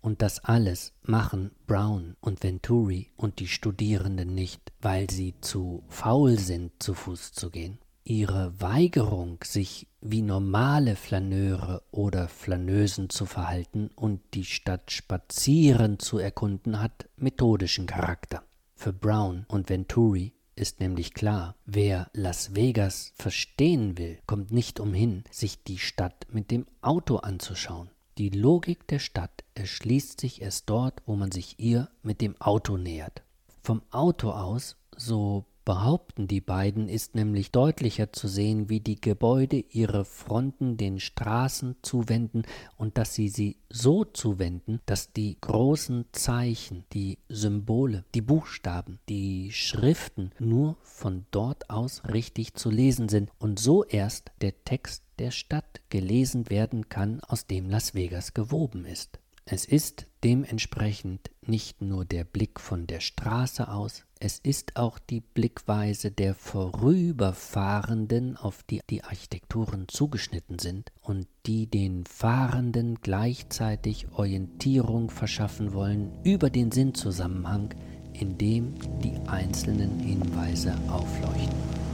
Und 0.06 0.22
das 0.22 0.38
alles 0.44 0.92
machen 1.02 1.50
Brown 1.66 2.14
und 2.20 2.44
Venturi 2.44 3.10
und 3.16 3.40
die 3.40 3.48
Studierenden 3.48 4.36
nicht, 4.36 4.72
weil 4.80 5.10
sie 5.10 5.34
zu 5.40 5.82
faul 5.88 6.38
sind, 6.38 6.80
zu 6.80 6.94
Fuß 6.94 7.32
zu 7.32 7.50
gehen. 7.50 7.80
ihre 8.04 8.52
Weigerung, 8.60 9.38
sich 9.42 9.88
wie 10.00 10.22
normale 10.22 10.94
Flaneure 10.94 11.82
oder 11.90 12.28
Flaneusen 12.28 13.10
zu 13.10 13.26
verhalten 13.26 13.90
und 13.96 14.20
die 14.34 14.44
Stadt 14.44 14.92
spazieren 14.92 15.98
zu 15.98 16.18
erkunden, 16.18 16.80
hat 16.80 17.08
methodischen 17.16 17.86
Charakter. 17.86 18.44
Für 18.76 18.92
Brown 18.92 19.44
und 19.48 19.68
Venturi 19.68 20.34
ist 20.54 20.78
nämlich 20.78 21.14
klar, 21.14 21.56
wer 21.64 22.08
Las 22.12 22.54
Vegas 22.54 23.12
verstehen 23.16 23.98
will, 23.98 24.20
kommt 24.28 24.52
nicht 24.52 24.78
umhin, 24.78 25.24
sich 25.32 25.64
die 25.64 25.78
Stadt 25.78 26.28
mit 26.30 26.52
dem 26.52 26.64
Auto 26.80 27.16
anzuschauen. 27.16 27.90
Die 28.18 28.30
Logik 28.30 28.86
der 28.88 28.98
Stadt 28.98 29.44
erschließt 29.54 30.20
sich 30.20 30.40
erst 30.40 30.70
dort, 30.70 31.02
wo 31.04 31.16
man 31.16 31.32
sich 31.32 31.58
ihr 31.58 31.90
mit 32.02 32.22
dem 32.22 32.40
Auto 32.40 32.78
nähert. 32.78 33.22
Vom 33.62 33.82
Auto 33.90 34.30
aus, 34.30 34.76
so 34.96 35.44
behaupten 35.66 36.28
die 36.28 36.40
beiden, 36.40 36.88
ist 36.88 37.16
nämlich 37.16 37.50
deutlicher 37.50 38.12
zu 38.12 38.28
sehen, 38.28 38.70
wie 38.70 38.80
die 38.80 39.00
Gebäude 39.00 39.58
ihre 39.58 40.06
Fronten 40.06 40.76
den 40.78 41.00
Straßen 41.00 41.76
zuwenden 41.82 42.44
und 42.78 42.96
dass 42.96 43.14
sie 43.14 43.28
sie 43.28 43.58
so 43.68 44.04
zuwenden, 44.04 44.80
dass 44.86 45.12
die 45.12 45.36
großen 45.40 46.06
Zeichen, 46.12 46.84
die 46.92 47.18
Symbole, 47.28 48.04
die 48.14 48.22
Buchstaben, 48.22 49.00
die 49.08 49.50
Schriften 49.52 50.30
nur 50.38 50.76
von 50.82 51.26
dort 51.32 51.68
aus 51.68 52.02
richtig 52.04 52.54
zu 52.54 52.70
lesen 52.70 53.08
sind 53.08 53.30
und 53.38 53.58
so 53.58 53.84
erst 53.84 54.30
der 54.40 54.64
Text 54.64 55.02
der 55.18 55.32
Stadt 55.32 55.80
gelesen 55.90 56.48
werden 56.48 56.88
kann, 56.88 57.20
aus 57.20 57.46
dem 57.46 57.68
Las 57.68 57.92
Vegas 57.92 58.34
gewoben 58.34 58.84
ist. 58.84 59.18
Es 59.46 59.64
ist 59.64 60.06
dementsprechend 60.26 61.30
nicht 61.46 61.80
nur 61.80 62.04
der 62.04 62.24
Blick 62.24 62.58
von 62.58 62.88
der 62.88 62.98
Straße 62.98 63.68
aus, 63.68 64.02
es 64.18 64.40
ist 64.40 64.76
auch 64.76 64.98
die 64.98 65.20
Blickweise 65.20 66.10
der 66.10 66.34
Vorüberfahrenden, 66.34 68.36
auf 68.36 68.64
die 68.64 68.80
die 68.90 69.04
Architekturen 69.04 69.86
zugeschnitten 69.86 70.58
sind 70.58 70.90
und 71.00 71.28
die 71.46 71.68
den 71.68 72.04
Fahrenden 72.06 72.98
gleichzeitig 73.02 74.08
Orientierung 74.10 75.10
verschaffen 75.10 75.74
wollen 75.74 76.10
über 76.24 76.50
den 76.50 76.72
Sinnzusammenhang, 76.72 77.72
in 78.12 78.36
dem 78.36 78.74
die 79.04 79.14
einzelnen 79.28 80.00
Hinweise 80.00 80.74
aufleuchten. 80.88 81.85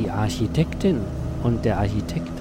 Die 0.00 0.10
Architektin 0.10 1.00
und 1.42 1.66
der 1.66 1.78
Architekt 1.78 2.32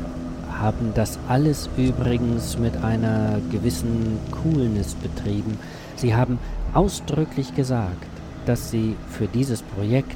haben 0.49 0.93
das 0.95 1.19
alles 1.27 1.69
übrigens 1.75 2.57
mit 2.57 2.77
einer 2.77 3.41
gewissen 3.51 4.17
Coolness 4.31 4.95
betrieben. 4.95 5.59
Sie 5.97 6.15
haben 6.15 6.39
ausdrücklich 6.73 7.53
gesagt, 7.55 8.07
dass 8.45 8.71
sie 8.71 8.95
für 9.09 9.27
dieses 9.27 9.61
Projekt 9.61 10.15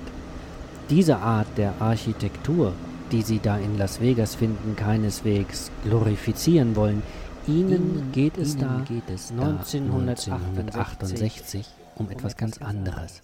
diese 0.90 1.18
Art 1.18 1.48
der 1.58 1.74
Architektur, 1.82 2.72
die 3.12 3.24
sie 3.24 3.40
da 3.40 3.58
in 3.58 3.78
Las 3.78 4.00
Vegas 4.00 4.36
finden, 4.36 4.78
keineswegs 4.78 5.70
glorifizieren 5.84 6.78
wollen. 6.78 7.04
Ihnen 7.46 8.10
geht 8.14 8.38
es 8.38 8.56
da 8.56 8.86
geht 8.88 9.10
es 9.10 9.32
1968 9.32 11.68
um 11.96 12.10
etwas 12.10 12.38
ganz 12.38 12.60
anderes. 12.60 13.22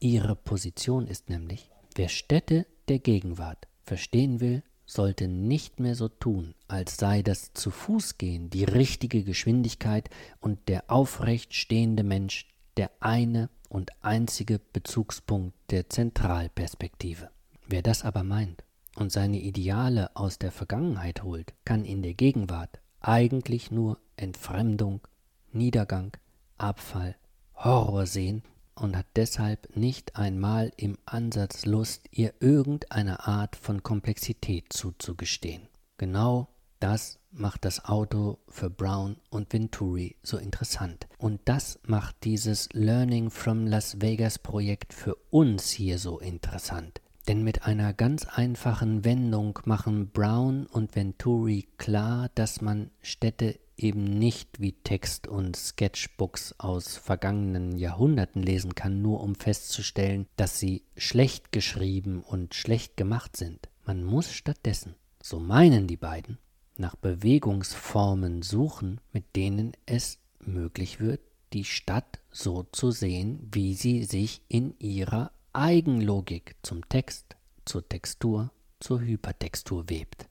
Ihre 0.00 0.34
Position 0.34 1.06
ist 1.06 1.30
nämlich, 1.30 1.70
wer 1.94 2.08
Städte 2.08 2.66
der 2.88 2.98
Gegenwart 2.98 3.68
verstehen 3.82 4.40
will, 4.40 4.62
sollte 4.86 5.28
nicht 5.28 5.80
mehr 5.80 5.94
so 5.94 6.08
tun, 6.08 6.54
als 6.66 6.96
sei 6.96 7.22
das 7.22 7.52
zu 7.52 7.70
Fuß 7.70 8.18
gehen 8.18 8.50
die 8.50 8.64
richtige 8.64 9.22
Geschwindigkeit 9.22 10.08
und 10.40 10.68
der 10.68 10.90
aufrecht 10.90 11.54
stehende 11.54 12.02
Mensch 12.02 12.48
der 12.76 12.90
eine 13.00 13.50
und 13.68 13.90
einzige 14.02 14.58
Bezugspunkt 14.58 15.54
der 15.70 15.90
Zentralperspektive. 15.90 17.30
Wer 17.66 17.82
das 17.82 18.02
aber 18.02 18.22
meint 18.22 18.64
und 18.96 19.12
seine 19.12 19.38
Ideale 19.40 20.16
aus 20.16 20.38
der 20.38 20.52
Vergangenheit 20.52 21.22
holt, 21.22 21.52
kann 21.66 21.84
in 21.84 22.02
der 22.02 22.14
Gegenwart 22.14 22.80
eigentlich 23.00 23.70
nur 23.70 23.98
Entfremdung, 24.16 25.06
Niedergang, 25.52 26.16
Abfall, 26.56 27.16
Horror 27.54 28.06
sehen 28.06 28.42
und 28.78 28.96
hat 28.96 29.06
deshalb 29.16 29.76
nicht 29.76 30.16
einmal 30.16 30.72
im 30.76 30.96
Ansatz 31.06 31.66
Lust, 31.66 32.06
ihr 32.10 32.34
irgendeine 32.40 33.26
Art 33.26 33.56
von 33.56 33.82
Komplexität 33.82 34.72
zuzugestehen. 34.72 35.68
Genau 35.96 36.48
das 36.80 37.18
macht 37.30 37.64
das 37.64 37.84
Auto 37.84 38.38
für 38.48 38.70
Brown 38.70 39.16
und 39.30 39.52
Venturi 39.52 40.16
so 40.22 40.38
interessant. 40.38 41.08
Und 41.18 41.40
das 41.44 41.80
macht 41.86 42.24
dieses 42.24 42.68
Learning 42.72 43.30
from 43.30 43.66
Las 43.66 44.00
Vegas 44.00 44.38
Projekt 44.38 44.94
für 44.94 45.16
uns 45.30 45.70
hier 45.70 45.98
so 45.98 46.18
interessant. 46.20 47.00
Denn 47.26 47.42
mit 47.42 47.64
einer 47.64 47.92
ganz 47.92 48.24
einfachen 48.26 49.04
Wendung 49.04 49.58
machen 49.64 50.10
Brown 50.10 50.66
und 50.66 50.96
Venturi 50.96 51.68
klar, 51.76 52.30
dass 52.34 52.62
man 52.62 52.90
Städte 53.02 53.58
eben 53.78 54.04
nicht 54.04 54.60
wie 54.60 54.72
Text 54.72 55.26
und 55.26 55.56
Sketchbooks 55.56 56.54
aus 56.58 56.96
vergangenen 56.96 57.76
Jahrhunderten 57.78 58.42
lesen 58.42 58.74
kann, 58.74 59.00
nur 59.02 59.20
um 59.20 59.34
festzustellen, 59.34 60.26
dass 60.36 60.58
sie 60.58 60.82
schlecht 60.96 61.52
geschrieben 61.52 62.22
und 62.22 62.54
schlecht 62.54 62.96
gemacht 62.96 63.36
sind. 63.36 63.68
Man 63.86 64.04
muss 64.04 64.32
stattdessen, 64.32 64.94
so 65.22 65.40
meinen 65.40 65.86
die 65.86 65.96
beiden, 65.96 66.38
nach 66.76 66.96
Bewegungsformen 66.96 68.42
suchen, 68.42 69.00
mit 69.12 69.36
denen 69.36 69.72
es 69.86 70.18
möglich 70.40 71.00
wird, 71.00 71.20
die 71.52 71.64
Stadt 71.64 72.20
so 72.30 72.64
zu 72.72 72.90
sehen, 72.90 73.48
wie 73.52 73.74
sie 73.74 74.04
sich 74.04 74.42
in 74.48 74.78
ihrer 74.78 75.32
Eigenlogik 75.52 76.56
zum 76.62 76.88
Text, 76.88 77.36
zur 77.64 77.88
Textur, 77.88 78.52
zur 78.80 79.00
Hypertextur 79.00 79.88
webt. 79.88 80.28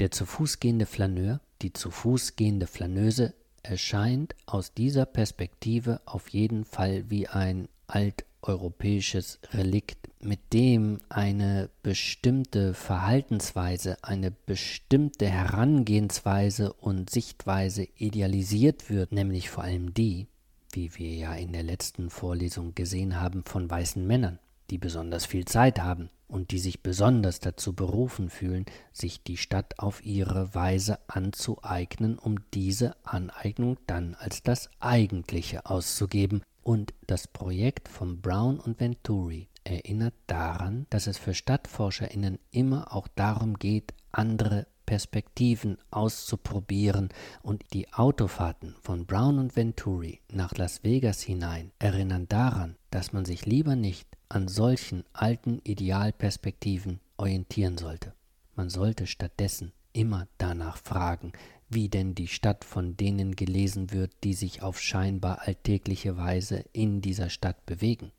Der 0.00 0.10
zu 0.10 0.26
Fuß 0.26 0.60
gehende 0.60 0.86
Flaneur 0.86 1.40
die 1.62 1.72
zu 1.72 1.90
Fuß 1.90 2.36
gehende 2.36 2.66
Flaneuse 2.66 3.34
erscheint 3.62 4.34
aus 4.46 4.74
dieser 4.74 5.06
Perspektive 5.06 6.00
auf 6.04 6.28
jeden 6.28 6.64
Fall 6.64 7.10
wie 7.10 7.26
ein 7.28 7.68
alteuropäisches 7.88 9.40
Relikt, 9.52 10.08
mit 10.20 10.52
dem 10.52 11.00
eine 11.08 11.68
bestimmte 11.82 12.74
Verhaltensweise, 12.74 13.96
eine 14.02 14.30
bestimmte 14.30 15.26
Herangehensweise 15.28 16.72
und 16.72 17.10
Sichtweise 17.10 17.88
idealisiert 17.96 18.88
wird, 18.90 19.12
nämlich 19.12 19.50
vor 19.50 19.64
allem 19.64 19.94
die, 19.94 20.26
wie 20.72 20.94
wir 20.96 21.14
ja 21.14 21.34
in 21.34 21.52
der 21.52 21.62
letzten 21.62 22.10
Vorlesung 22.10 22.74
gesehen 22.74 23.20
haben, 23.20 23.44
von 23.44 23.68
weißen 23.70 24.06
Männern, 24.06 24.38
die 24.70 24.78
besonders 24.78 25.26
viel 25.26 25.44
Zeit 25.44 25.80
haben, 25.80 26.10
und 26.28 26.50
die 26.50 26.58
sich 26.58 26.82
besonders 26.82 27.40
dazu 27.40 27.72
berufen 27.72 28.30
fühlen, 28.30 28.66
sich 28.92 29.22
die 29.22 29.36
Stadt 29.36 29.78
auf 29.78 30.04
ihre 30.04 30.54
Weise 30.54 30.98
anzueignen, 31.08 32.18
um 32.18 32.36
diese 32.52 32.96
Aneignung 33.04 33.78
dann 33.86 34.14
als 34.14 34.42
das 34.42 34.68
Eigentliche 34.80 35.66
auszugeben. 35.66 36.42
Und 36.62 36.94
das 37.06 37.28
Projekt 37.28 37.88
von 37.88 38.20
Brown 38.20 38.58
und 38.58 38.80
Venturi 38.80 39.48
erinnert 39.62 40.14
daran, 40.26 40.86
dass 40.90 41.06
es 41.06 41.18
für 41.18 41.34
Stadtforscherinnen 41.34 42.38
immer 42.50 42.92
auch 42.92 43.08
darum 43.08 43.58
geht, 43.58 43.94
andere 44.10 44.66
Perspektiven 44.84 45.78
auszuprobieren 45.90 47.08
und 47.42 47.64
die 47.72 47.92
Autofahrten 47.92 48.76
von 48.80 49.04
Brown 49.04 49.40
und 49.40 49.56
Venturi 49.56 50.20
nach 50.32 50.56
Las 50.56 50.84
Vegas 50.84 51.20
hinein 51.22 51.72
erinnern 51.80 52.28
daran, 52.28 52.76
dass 52.90 53.12
man 53.12 53.24
sich 53.24 53.46
lieber 53.46 53.74
nicht 53.74 54.15
an 54.28 54.48
solchen 54.48 55.04
alten 55.12 55.60
Idealperspektiven 55.64 57.00
orientieren 57.16 57.78
sollte. 57.78 58.14
Man 58.54 58.70
sollte 58.70 59.06
stattdessen 59.06 59.72
immer 59.92 60.26
danach 60.38 60.76
fragen, 60.76 61.32
wie 61.68 61.88
denn 61.88 62.14
die 62.14 62.28
Stadt 62.28 62.64
von 62.64 62.96
denen 62.96 63.34
gelesen 63.34 63.92
wird, 63.92 64.12
die 64.24 64.34
sich 64.34 64.62
auf 64.62 64.80
scheinbar 64.80 65.42
alltägliche 65.46 66.16
Weise 66.16 66.64
in 66.72 67.00
dieser 67.00 67.30
Stadt 67.30 67.64
bewegen. 67.66 68.12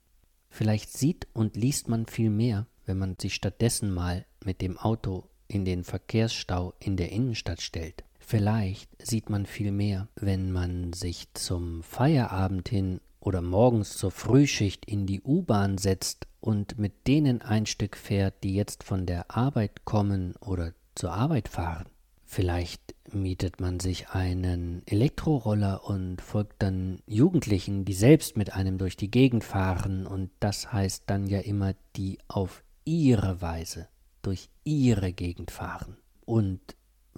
Vielleicht 0.50 0.92
sieht 0.92 1.28
und 1.34 1.56
liest 1.56 1.88
man 1.88 2.08
viel 2.08 2.30
mehr, 2.30 2.68
wenn 2.86 2.98
man 2.98 3.16
sich 3.20 3.36
stattdessen 3.36 3.94
mal 3.94 4.26
mit 4.44 4.62
dem 4.62 4.78
Auto 4.78 5.30
in 5.48 5.66
den 5.66 5.84
Verkehrsstau 5.84 6.74
in 6.80 6.98
der 6.98 7.12
Innenstadt 7.12 7.62
stellt. 7.62 8.04
Vielleicht 8.20 8.90
sieht 9.02 9.30
man 9.30 9.46
viel 9.46 9.72
mehr, 9.72 10.10
wenn 10.16 10.52
man 10.52 10.92
sich 10.94 11.28
zum 11.34 11.84
Feierabend 11.84 12.68
hin 12.68 13.00
oder 13.20 13.42
morgens 13.42 13.98
zur 13.98 14.12
Frühschicht 14.12 14.86
in 14.86 15.06
die 15.06 15.22
U-Bahn 15.22 15.78
setzt 15.78 16.28
und 16.40 16.78
mit 16.78 17.08
denen 17.08 17.42
ein 17.42 17.66
Stück 17.66 17.98
fährt, 17.98 18.44
die 18.44 18.54
jetzt 18.54 18.84
von 18.84 19.06
der 19.06 19.36
Arbeit 19.36 19.86
kommen 19.86 20.36
oder 20.40 20.74
zur 20.96 21.14
Arbeit 21.14 21.48
fahren. 21.48 21.88
Vielleicht 22.26 22.96
mietet 23.14 23.62
man 23.62 23.80
sich 23.80 24.10
einen 24.10 24.82
Elektroroller 24.86 25.86
und 25.86 26.22
folgt 26.22 26.62
dann 26.62 27.00
Jugendlichen, 27.08 27.86
die 27.86 27.94
selbst 27.94 28.36
mit 28.36 28.54
einem 28.54 28.78
durch 28.78 28.98
die 28.98 29.10
Gegend 29.10 29.46
fahren, 29.46 30.06
und 30.06 30.30
das 30.42 30.74
heißt 30.74 31.04
dann 31.08 31.28
ja 31.28 31.40
immer, 31.40 31.74
die 31.96 32.20
auf 32.28 32.64
ihre 32.84 33.42
Weise 33.42 33.88
durch 34.22 34.50
ihre 34.66 35.14
Gegend 35.14 35.52
fahren. 35.52 35.96
Und 36.26 36.60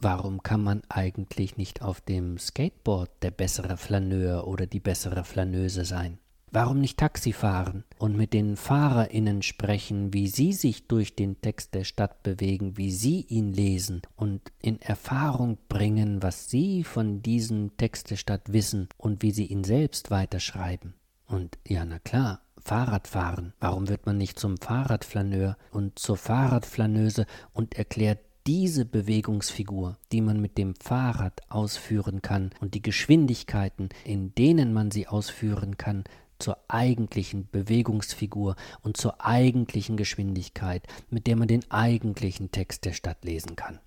Warum 0.02 0.42
kann 0.44 0.64
man 0.64 0.82
eigentlich 0.88 1.58
nicht 1.58 1.82
auf 1.82 2.00
dem 2.00 2.38
Skateboard 2.38 3.10
der 3.22 3.32
bessere 3.32 3.76
Flaneur 3.76 4.48
oder 4.48 4.66
die 4.66 4.80
bessere 4.80 5.26
Flaneuse 5.26 5.84
sein? 5.84 6.20
Warum 6.52 6.80
nicht 6.80 6.98
Taxi 6.98 7.34
fahren 7.34 7.84
und 7.98 8.16
mit 8.16 8.32
den 8.32 8.56
FahrerInnen 8.56 9.42
sprechen, 9.42 10.14
wie 10.14 10.30
sie 10.30 10.54
sich 10.54 10.88
durch 10.88 11.18
den 11.18 11.42
Text 11.42 11.74
der 11.74 11.84
Stadt 11.84 12.24
bewegen, 12.24 12.78
wie 12.78 12.92
sie 12.92 13.26
ihn 13.28 13.52
lesen 13.52 14.02
und 14.16 14.42
in 14.62 14.82
Erfahrung 14.82 15.58
bringen, 15.68 16.24
was 16.24 16.50
sie 16.50 16.86
von 16.86 17.22
diesem 17.22 17.76
Text 17.76 18.10
der 18.10 18.16
Stadt 18.16 18.54
wissen 18.54 18.88
und 18.98 19.22
wie 19.22 19.32
sie 19.32 19.48
ihn 19.48 19.66
selbst 19.66 20.12
weiterschreiben? 20.12 20.94
Und 21.28 21.60
ja, 21.68 21.84
na 21.84 22.00
klar, 22.00 22.40
Fahrradfahren. 22.64 23.54
Warum 23.60 23.90
wird 23.90 24.06
man 24.06 24.18
nicht 24.18 24.40
zum 24.40 24.58
Fahrradflaneur 24.58 25.58
und 25.72 26.00
zur 26.00 26.16
Fahrradflaneuse 26.16 27.26
und 27.52 27.76
erklärt 27.76 28.20
diese 28.50 28.84
Bewegungsfigur, 28.84 30.00
die 30.12 30.22
man 30.22 30.42
mit 30.42 30.58
dem 30.58 30.74
Fahrrad 30.74 31.40
ausführen 31.50 32.24
kann 32.24 32.50
und 32.60 32.74
die 32.74 32.82
Geschwindigkeiten, 32.82 33.90
in 34.06 34.34
denen 34.34 34.74
man 34.74 34.90
sie 34.90 35.06
ausführen 35.06 35.78
kann, 35.78 36.04
zur 36.40 36.58
eigentlichen 36.68 37.48
Bewegungsfigur 37.52 38.56
und 38.82 38.98
zur 38.98 39.24
eigentlichen 39.24 39.98
Geschwindigkeit, 39.98 40.88
mit 41.12 41.28
der 41.28 41.36
man 41.36 41.48
den 41.48 41.70
eigentlichen 41.70 42.50
Text 42.50 42.86
der 42.86 42.94
Stadt 42.94 43.24
lesen 43.24 43.56
kann? 43.56 43.78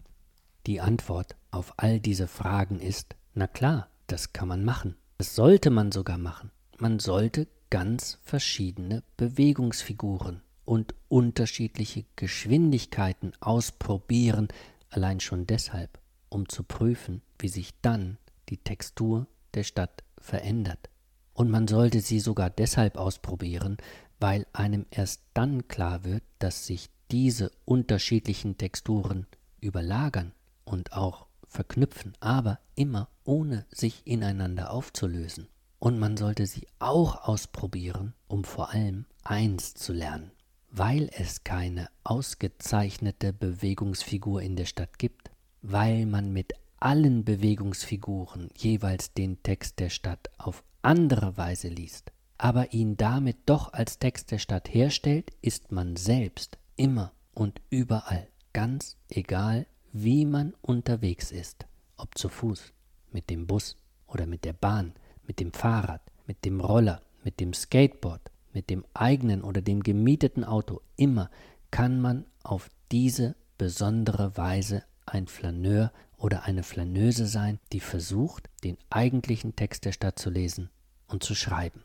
Die 0.68 0.81
Antwort 0.81 1.35
auf 1.51 1.75
all 1.79 1.98
diese 1.98 2.29
Fragen 2.29 2.79
ist, 2.79 3.16
na 3.35 3.48
klar, 3.48 3.88
das 4.07 4.33
kann 4.33 4.46
man 4.46 4.64
machen. 4.64 4.94
Das 5.18 5.35
sollte 5.35 5.70
man 5.70 5.90
sogar 5.90 6.18
machen. 6.18 6.53
Man 6.79 7.01
sollte 7.01 7.48
ganz 7.68 8.20
verschiedene 8.22 9.03
Bewegungsfiguren 9.16 10.40
und 10.64 10.94
unterschiedliche 11.09 12.05
Geschwindigkeiten 12.16 13.33
ausprobieren, 13.40 14.48
allein 14.90 15.20
schon 15.20 15.46
deshalb, 15.46 15.98
um 16.29 16.48
zu 16.48 16.62
prüfen, 16.62 17.22
wie 17.38 17.48
sich 17.48 17.72
dann 17.81 18.18
die 18.48 18.59
Textur 18.59 19.27
der 19.55 19.64
Stadt 19.64 20.05
verändert. 20.18 20.88
Und 21.35 21.51
man 21.51 21.66
sollte 21.66 22.01
sie 22.01 22.20
sogar 22.20 22.51
deshalb 22.51 22.96
ausprobieren, 22.96 23.79
weil 24.20 24.46
einem 24.53 24.87
erst 24.90 25.22
dann 25.35 25.66
klar 25.68 26.05
wird, 26.05 26.22
dass 26.38 26.66
sich 26.66 26.90
diese 27.11 27.51
unterschiedlichen 27.64 28.57
Texturen 28.57 29.27
überlagern 29.61 30.33
und 30.64 30.92
auch 30.92 31.27
verknüpfen, 31.46 32.14
aber 32.20 32.59
immer 32.75 33.09
ohne 33.25 33.66
sich 33.70 34.07
ineinander 34.07 34.70
aufzulösen. 34.70 35.48
Und 35.79 35.98
man 35.98 36.16
sollte 36.16 36.46
sie 36.46 36.66
auch 36.79 37.29
ausprobieren, 37.29 38.14
um 38.29 38.44
vor 38.44 38.70
allem 38.70 39.05
eins 39.25 39.75
zu 39.75 39.92
lernen. 39.92 40.31
Weil 40.75 41.11
es 41.13 41.45
keine 41.45 41.91
ausgezeichnete 42.03 43.35
Bewegungsfigur 43.35 44.41
in 44.41 44.57
der 44.57 44.65
Stadt 44.65 44.99
gibt, 44.99 45.31
weil 45.61 46.07
man 46.07 46.33
mit 46.33 46.55
allen 46.81 47.25
Bewegungsfiguren 47.27 48.49
jeweils 48.57 49.13
den 49.13 49.43
Text 49.43 49.81
der 49.81 49.91
Stadt 49.91 50.31
auf 50.39 50.65
andere 50.81 51.37
Weise 51.37 51.69
liest, 51.69 52.11
aber 52.39 52.73
ihn 52.73 52.97
damit 52.97 53.37
doch 53.45 53.75
als 53.75 53.99
Text 53.99 54.31
der 54.31 54.39
Stadt 54.39 54.73
herstellt, 54.73 55.31
ist 55.43 55.73
man 55.73 55.97
selbst 55.97 56.57
immer 56.77 57.13
und 57.35 57.61
überall, 57.69 58.29
ganz 58.55 58.97
egal, 59.11 59.67
wie 59.93 60.25
man 60.25 60.55
unterwegs 60.63 61.33
ist, 61.33 61.67
ob 61.99 62.17
zu 62.17 62.31
Fuß, 62.31 62.73
mit 63.13 63.29
dem 63.29 63.47
Bus 63.47 63.77
oder 64.07 64.25
mit 64.25 64.47
der 64.47 64.55
Bahn, 64.55 64.95
mit 65.27 65.39
dem 65.39 65.53
Fahrrad, 65.53 66.01
mit 66.27 66.47
dem 66.47 66.63
Roller, 66.63 67.03
mit 67.25 67.41
dem 67.41 67.53
Skateboard, 67.53 68.32
mit 68.55 68.71
dem 68.71 68.85
eigenen 68.95 69.43
oder 69.43 69.62
dem 69.62 69.83
gemieteten 69.83 70.45
Auto, 70.45 70.81
immer 70.97 71.31
kann 71.71 72.01
man 72.01 72.27
auf 72.43 72.69
diese 72.91 73.35
besondere 73.59 74.37
Weise 74.37 74.85
ein 75.07 75.27
Flaneur 75.27 75.93
oder 76.17 76.45
eine 76.45 76.62
Flaneuse 76.62 77.27
sein, 77.27 77.59
die 77.73 77.81
versucht, 77.81 78.49
den 78.65 78.77
eigentlichen 78.91 79.57
Text 79.57 79.85
der 79.85 79.93
Stadt 79.93 80.19
zu 80.19 80.31
lesen 80.31 80.71
und 81.09 81.23
zu 81.23 81.35
schreiben. 81.35 81.83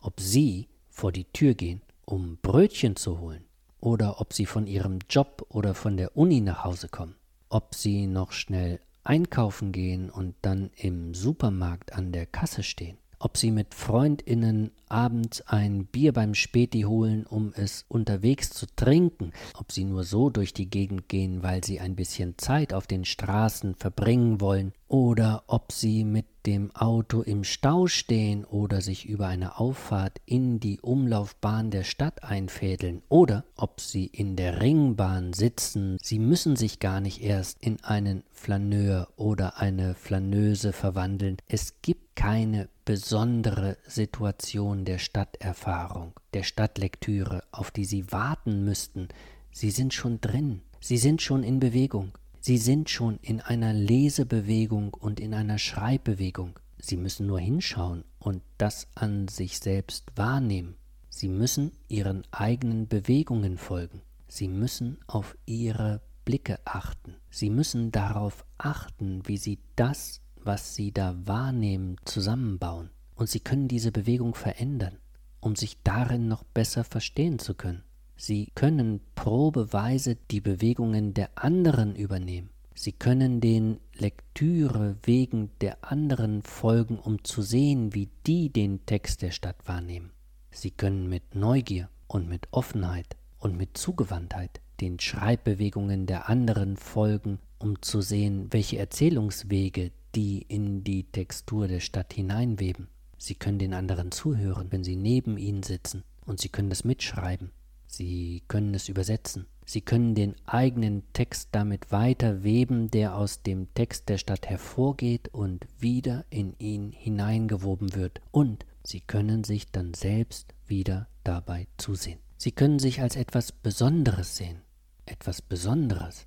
Ob 0.00 0.20
Sie 0.20 0.68
vor 0.90 1.12
die 1.12 1.24
Tür 1.32 1.54
gehen, 1.54 1.82
um 2.04 2.38
Brötchen 2.42 2.96
zu 2.96 3.18
holen, 3.18 3.44
oder 3.80 4.20
ob 4.20 4.32
Sie 4.32 4.46
von 4.46 4.66
Ihrem 4.66 5.00
Job 5.10 5.44
oder 5.48 5.74
von 5.74 5.96
der 5.96 6.16
Uni 6.16 6.40
nach 6.40 6.64
Hause 6.64 6.88
kommen, 6.88 7.16
ob 7.48 7.74
Sie 7.74 8.06
noch 8.06 8.32
schnell 8.32 8.80
einkaufen 9.04 9.72
gehen 9.72 10.08
und 10.08 10.36
dann 10.42 10.70
im 10.76 11.14
Supermarkt 11.14 11.92
an 11.92 12.12
der 12.12 12.26
Kasse 12.26 12.62
stehen, 12.62 12.96
ob 13.22 13.36
Sie 13.36 13.52
mit 13.52 13.74
Freundinnen 13.74 14.72
abends 14.88 15.40
ein 15.42 15.86
Bier 15.86 16.12
beim 16.12 16.34
Späti 16.34 16.82
holen, 16.82 17.24
um 17.24 17.52
es 17.56 17.84
unterwegs 17.88 18.50
zu 18.50 18.66
trinken, 18.76 19.32
ob 19.58 19.72
sie 19.72 19.84
nur 19.84 20.04
so 20.04 20.28
durch 20.28 20.52
die 20.52 20.68
Gegend 20.68 21.08
gehen, 21.08 21.42
weil 21.42 21.64
sie 21.64 21.80
ein 21.80 21.96
bisschen 21.96 22.36
Zeit 22.36 22.74
auf 22.74 22.86
den 22.86 23.04
Straßen 23.04 23.74
verbringen 23.76 24.40
wollen, 24.40 24.72
oder 24.92 25.44
ob 25.46 25.72
sie 25.72 26.04
mit 26.04 26.26
dem 26.44 26.70
Auto 26.76 27.22
im 27.22 27.44
Stau 27.44 27.86
stehen 27.86 28.44
oder 28.44 28.82
sich 28.82 29.06
über 29.06 29.26
eine 29.26 29.58
Auffahrt 29.58 30.20
in 30.26 30.60
die 30.60 30.82
Umlaufbahn 30.82 31.70
der 31.70 31.82
Stadt 31.82 32.22
einfädeln, 32.22 33.00
oder 33.08 33.46
ob 33.56 33.80
sie 33.80 34.04
in 34.04 34.36
der 34.36 34.60
Ringbahn 34.60 35.32
sitzen, 35.32 35.96
sie 36.02 36.18
müssen 36.18 36.56
sich 36.56 36.78
gar 36.78 37.00
nicht 37.00 37.22
erst 37.22 37.56
in 37.62 37.82
einen 37.82 38.22
Flaneur 38.32 39.08
oder 39.16 39.56
eine 39.56 39.94
Flaneuse 39.94 40.74
verwandeln. 40.74 41.38
Es 41.46 41.80
gibt 41.80 42.14
keine 42.14 42.68
besondere 42.84 43.78
Situation 43.86 44.84
der 44.84 44.98
Stadterfahrung, 44.98 46.12
der 46.34 46.42
Stadtlektüre, 46.42 47.44
auf 47.50 47.70
die 47.70 47.86
Sie 47.86 48.12
warten 48.12 48.62
müssten. 48.62 49.08
Sie 49.52 49.70
sind 49.70 49.94
schon 49.94 50.20
drin, 50.20 50.60
Sie 50.80 50.98
sind 50.98 51.22
schon 51.22 51.44
in 51.44 51.60
Bewegung, 51.60 52.12
Sie 52.42 52.58
sind 52.58 52.90
schon 52.90 53.18
in 53.22 53.40
einer 53.40 53.72
Lesebewegung 53.72 54.92
und 54.92 55.20
in 55.20 55.32
einer 55.32 55.58
Schreibbewegung. 55.58 56.58
Sie 56.78 56.96
müssen 56.96 57.26
nur 57.26 57.38
hinschauen 57.38 58.04
und 58.18 58.42
das 58.58 58.88
an 58.94 59.28
sich 59.28 59.60
selbst 59.60 60.10
wahrnehmen. 60.16 60.74
Sie 61.08 61.28
müssen 61.28 61.72
Ihren 61.88 62.24
eigenen 62.32 62.88
Bewegungen 62.88 63.56
folgen. 63.56 64.02
Sie 64.26 64.48
müssen 64.48 64.98
auf 65.06 65.36
Ihre 65.46 66.02
Blicke 66.24 66.58
achten. 66.64 67.14
Sie 67.30 67.48
müssen 67.48 67.92
darauf 67.92 68.44
achten, 68.58 69.22
wie 69.26 69.36
Sie 69.36 69.60
das, 69.76 70.20
was 70.36 70.74
Sie 70.74 70.92
da 70.92 71.16
wahrnehmen, 71.24 71.96
zusammenbauen 72.04 72.90
und 73.22 73.28
sie 73.28 73.38
können 73.38 73.68
diese 73.68 73.92
Bewegung 73.92 74.34
verändern, 74.34 74.98
um 75.40 75.54
sich 75.54 75.80
darin 75.84 76.26
noch 76.26 76.42
besser 76.42 76.82
verstehen 76.82 77.38
zu 77.38 77.54
können. 77.54 77.84
Sie 78.24 78.52
können 78.54 79.00
probeweise 79.16 80.14
die 80.30 80.40
Bewegungen 80.40 81.12
der 81.12 81.30
anderen 81.34 81.96
übernehmen. 81.96 82.50
Sie 82.72 82.92
können 82.92 83.40
den 83.40 83.80
Lektüre 83.96 84.94
wegen 85.02 85.50
der 85.60 85.90
anderen 85.90 86.44
folgen, 86.44 87.00
um 87.00 87.24
zu 87.24 87.42
sehen, 87.42 87.94
wie 87.94 88.10
die 88.24 88.48
den 88.48 88.86
Text 88.86 89.22
der 89.22 89.32
Stadt 89.32 89.66
wahrnehmen. 89.66 90.12
Sie 90.52 90.70
können 90.70 91.08
mit 91.08 91.34
Neugier 91.34 91.88
und 92.06 92.28
mit 92.28 92.46
Offenheit 92.52 93.16
und 93.40 93.56
mit 93.56 93.76
Zugewandtheit 93.76 94.60
den 94.80 95.00
Schreibbewegungen 95.00 96.06
der 96.06 96.28
anderen 96.28 96.76
folgen, 96.76 97.40
um 97.58 97.82
zu 97.82 98.02
sehen, 98.02 98.46
welche 98.52 98.78
Erzählungswege 98.78 99.90
die 100.14 100.42
in 100.46 100.84
die 100.84 101.10
Textur 101.10 101.66
der 101.66 101.80
Stadt 101.80 102.12
hineinweben. 102.12 102.86
Sie 103.18 103.34
können 103.34 103.58
den 103.58 103.74
anderen 103.74 104.12
zuhören, 104.12 104.68
wenn 104.70 104.84
sie 104.84 104.94
neben 104.94 105.38
ihnen 105.38 105.64
sitzen, 105.64 106.04
und 106.24 106.40
sie 106.40 106.50
können 106.50 106.70
das 106.70 106.84
mitschreiben. 106.84 107.50
Sie 107.92 108.42
können 108.48 108.72
es 108.72 108.88
übersetzen. 108.88 109.46
Sie 109.66 109.82
können 109.82 110.14
den 110.14 110.34
eigenen 110.46 111.02
Text 111.12 111.50
damit 111.52 111.92
weiter 111.92 112.42
weben, 112.42 112.90
der 112.90 113.14
aus 113.14 113.42
dem 113.42 113.72
Text 113.74 114.08
der 114.08 114.16
Stadt 114.16 114.48
hervorgeht 114.48 115.28
und 115.28 115.66
wieder 115.78 116.24
in 116.30 116.58
ihn 116.58 116.92
hineingewoben 116.92 117.94
wird. 117.94 118.22
Und 118.30 118.64
Sie 118.82 119.00
können 119.00 119.44
sich 119.44 119.70
dann 119.70 119.92
selbst 119.92 120.54
wieder 120.66 121.06
dabei 121.22 121.68
zusehen. 121.76 122.18
Sie 122.38 122.52
können 122.52 122.78
sich 122.78 123.02
als 123.02 123.14
etwas 123.14 123.52
Besonderes 123.52 124.36
sehen. 124.36 124.62
Etwas 125.04 125.42
Besonderes, 125.42 126.26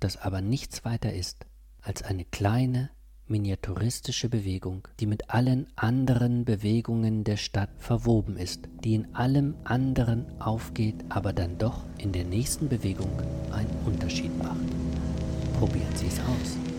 das 0.00 0.16
aber 0.16 0.40
nichts 0.40 0.82
weiter 0.86 1.12
ist 1.12 1.44
als 1.82 2.02
eine 2.02 2.24
kleine, 2.24 2.88
miniaturistische 3.32 4.28
Bewegung, 4.28 4.86
die 5.00 5.06
mit 5.06 5.30
allen 5.30 5.66
anderen 5.74 6.44
Bewegungen 6.44 7.24
der 7.24 7.38
Stadt 7.38 7.70
verwoben 7.78 8.36
ist, 8.36 8.68
die 8.84 8.94
in 8.94 9.14
allem 9.14 9.54
anderen 9.64 10.26
aufgeht, 10.38 10.96
aber 11.08 11.32
dann 11.32 11.56
doch 11.56 11.84
in 11.98 12.12
der 12.12 12.24
nächsten 12.24 12.68
Bewegung 12.68 13.10
einen 13.50 13.74
Unterschied 13.86 14.36
macht. 14.38 14.60
Probieren 15.58 15.96
Sie 15.96 16.06
es 16.06 16.20
aus. 16.20 16.71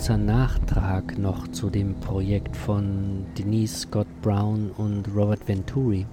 Kurzer 0.00 0.16
Nachtrag 0.16 1.18
noch 1.18 1.46
zu 1.48 1.68
dem 1.68 1.94
Projekt 2.00 2.56
von 2.56 3.26
Denise 3.36 3.80
Scott 3.80 4.06
Brown 4.22 4.70
und 4.70 5.06
Robert 5.14 5.46
Venturi. 5.46 6.06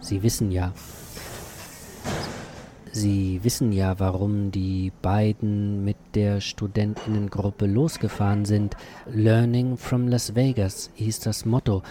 Sie 0.00 0.22
wissen 0.22 0.50
ja, 0.50 0.72
Sie 2.90 3.44
wissen 3.44 3.70
ja, 3.70 4.00
warum 4.00 4.50
die 4.50 4.92
beiden 5.02 5.84
mit 5.84 5.98
der 6.14 6.40
Studentinnengruppe 6.40 7.66
losgefahren 7.66 8.46
sind. 8.46 8.78
Learning 9.04 9.76
from 9.76 10.08
Las 10.08 10.34
Vegas 10.34 10.90
hieß 10.94 11.20
das 11.20 11.44
Motto. 11.44 11.82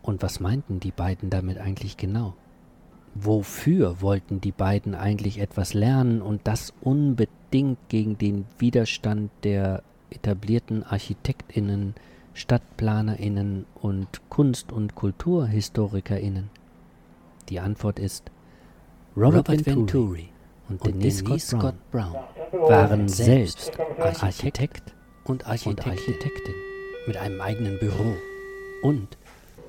Und 0.00 0.22
was 0.22 0.40
meinten 0.40 0.80
die 0.80 0.92
beiden 0.92 1.28
damit 1.28 1.58
eigentlich 1.58 1.98
genau? 1.98 2.36
Wofür 3.14 4.00
wollten 4.00 4.40
die 4.40 4.52
beiden 4.52 4.94
eigentlich 4.94 5.40
etwas 5.40 5.74
lernen 5.74 6.22
und 6.22 6.40
das 6.44 6.72
unbedingt 6.80 7.76
gegen 7.90 8.16
den 8.16 8.46
Widerstand 8.58 9.30
der 9.42 9.82
etablierten 10.10 10.82
Architektinnen, 10.82 11.94
Stadtplanerinnen 12.32 13.66
und 13.74 14.08
Kunst- 14.28 14.72
und 14.72 14.94
Kulturhistorikerinnen? 14.94 16.50
Die 17.48 17.60
Antwort 17.60 17.98
ist 17.98 18.30
Robert, 19.16 19.48
Robert 19.48 19.66
Venturi, 19.66 20.28
und, 20.68 20.82
und 20.82 20.94
Denise 20.94 21.18
Scott, 21.18 21.40
Scott 21.40 21.90
Brown 21.90 22.14
waren 22.52 23.08
selbst 23.08 23.72
Architekt 24.20 24.94
und, 25.24 25.46
Architekt 25.46 25.86
und 25.86 25.92
Architektin 25.92 26.54
mit 27.06 27.16
einem 27.16 27.40
eigenen 27.40 27.78
Büro 27.78 28.14
und 28.82 29.18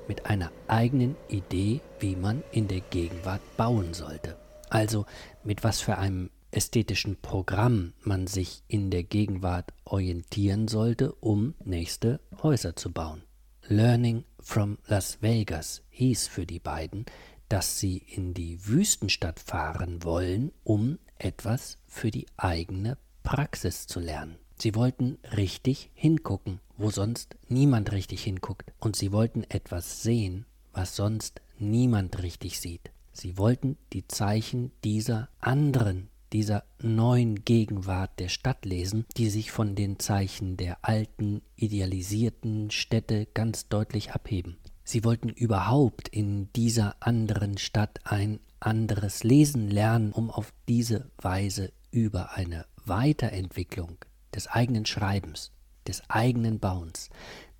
mit 0.08 0.26
einer 0.26 0.50
eigenen 0.68 1.16
Idee, 1.28 1.80
wie 2.00 2.16
man 2.16 2.42
in 2.52 2.68
der 2.68 2.80
Gegenwart 2.80 3.40
bauen 3.56 3.92
sollte. 3.92 4.36
Also 4.70 5.04
mit 5.44 5.64
was 5.64 5.80
für 5.80 5.98
einem 5.98 6.30
ästhetischen 6.56 7.16
Programm 7.20 7.92
man 8.02 8.26
sich 8.26 8.62
in 8.66 8.90
der 8.90 9.02
Gegenwart 9.02 9.72
orientieren 9.84 10.68
sollte, 10.68 11.12
um 11.12 11.54
nächste 11.64 12.20
Häuser 12.42 12.74
zu 12.74 12.92
bauen. 12.92 13.22
Learning 13.68 14.24
from 14.40 14.78
Las 14.86 15.20
Vegas 15.20 15.82
hieß 15.90 16.28
für 16.28 16.46
die 16.46 16.58
beiden, 16.58 17.04
dass 17.48 17.78
sie 17.78 17.98
in 17.98 18.32
die 18.32 18.66
Wüstenstadt 18.66 19.38
fahren 19.38 20.02
wollen, 20.02 20.50
um 20.64 20.98
etwas 21.18 21.78
für 21.86 22.10
die 22.10 22.26
eigene 22.36 22.96
Praxis 23.22 23.86
zu 23.86 24.00
lernen. 24.00 24.36
Sie 24.58 24.74
wollten 24.74 25.18
richtig 25.36 25.90
hingucken, 25.94 26.60
wo 26.78 26.90
sonst 26.90 27.36
niemand 27.48 27.92
richtig 27.92 28.22
hinguckt. 28.22 28.72
Und 28.78 28.96
sie 28.96 29.12
wollten 29.12 29.44
etwas 29.44 30.02
sehen, 30.02 30.46
was 30.72 30.96
sonst 30.96 31.42
niemand 31.58 32.22
richtig 32.22 32.60
sieht. 32.60 32.90
Sie 33.12 33.36
wollten 33.36 33.76
die 33.92 34.06
Zeichen 34.08 34.72
dieser 34.84 35.28
anderen, 35.40 36.08
dieser 36.32 36.64
neuen 36.82 37.44
Gegenwart 37.44 38.18
der 38.18 38.28
Stadt 38.28 38.64
lesen, 38.64 39.06
die 39.16 39.30
sich 39.30 39.50
von 39.50 39.74
den 39.74 39.98
Zeichen 39.98 40.56
der 40.56 40.78
alten, 40.82 41.42
idealisierten 41.56 42.70
Städte 42.70 43.26
ganz 43.34 43.68
deutlich 43.68 44.12
abheben. 44.12 44.56
Sie 44.84 45.04
wollten 45.04 45.30
überhaupt 45.30 46.08
in 46.08 46.52
dieser 46.52 46.94
anderen 47.00 47.58
Stadt 47.58 48.00
ein 48.04 48.40
anderes 48.60 49.24
Lesen 49.24 49.68
lernen, 49.68 50.12
um 50.12 50.30
auf 50.30 50.52
diese 50.68 51.10
Weise 51.18 51.72
über 51.90 52.34
eine 52.34 52.66
Weiterentwicklung 52.84 53.98
des 54.34 54.46
eigenen 54.46 54.86
Schreibens, 54.86 55.50
des 55.88 56.08
eigenen 56.08 56.60
Bauens, 56.60 57.10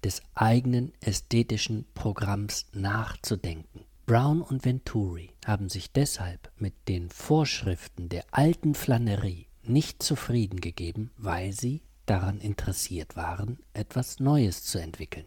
des 0.04 0.22
eigenen 0.34 0.92
ästhetischen 1.00 1.86
Programms 1.94 2.66
nachzudenken. 2.72 3.85
Brown 4.06 4.40
und 4.40 4.64
Venturi 4.64 5.32
haben 5.44 5.68
sich 5.68 5.90
deshalb 5.90 6.52
mit 6.58 6.74
den 6.86 7.10
Vorschriften 7.10 8.08
der 8.08 8.24
alten 8.30 8.76
Flannerie 8.76 9.48
nicht 9.64 10.00
zufrieden 10.00 10.60
gegeben, 10.60 11.10
weil 11.16 11.50
sie 11.52 11.82
daran 12.06 12.38
interessiert 12.38 13.16
waren, 13.16 13.58
etwas 13.72 14.20
Neues 14.20 14.62
zu 14.62 14.78
entwickeln. 14.78 15.26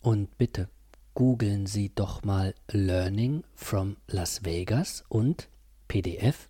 Und 0.00 0.36
bitte, 0.36 0.68
googeln 1.14 1.66
Sie 1.66 1.94
doch 1.94 2.24
mal 2.24 2.56
Learning 2.72 3.44
from 3.54 3.96
Las 4.08 4.44
Vegas 4.44 5.04
und 5.08 5.48
PDF. 5.86 6.48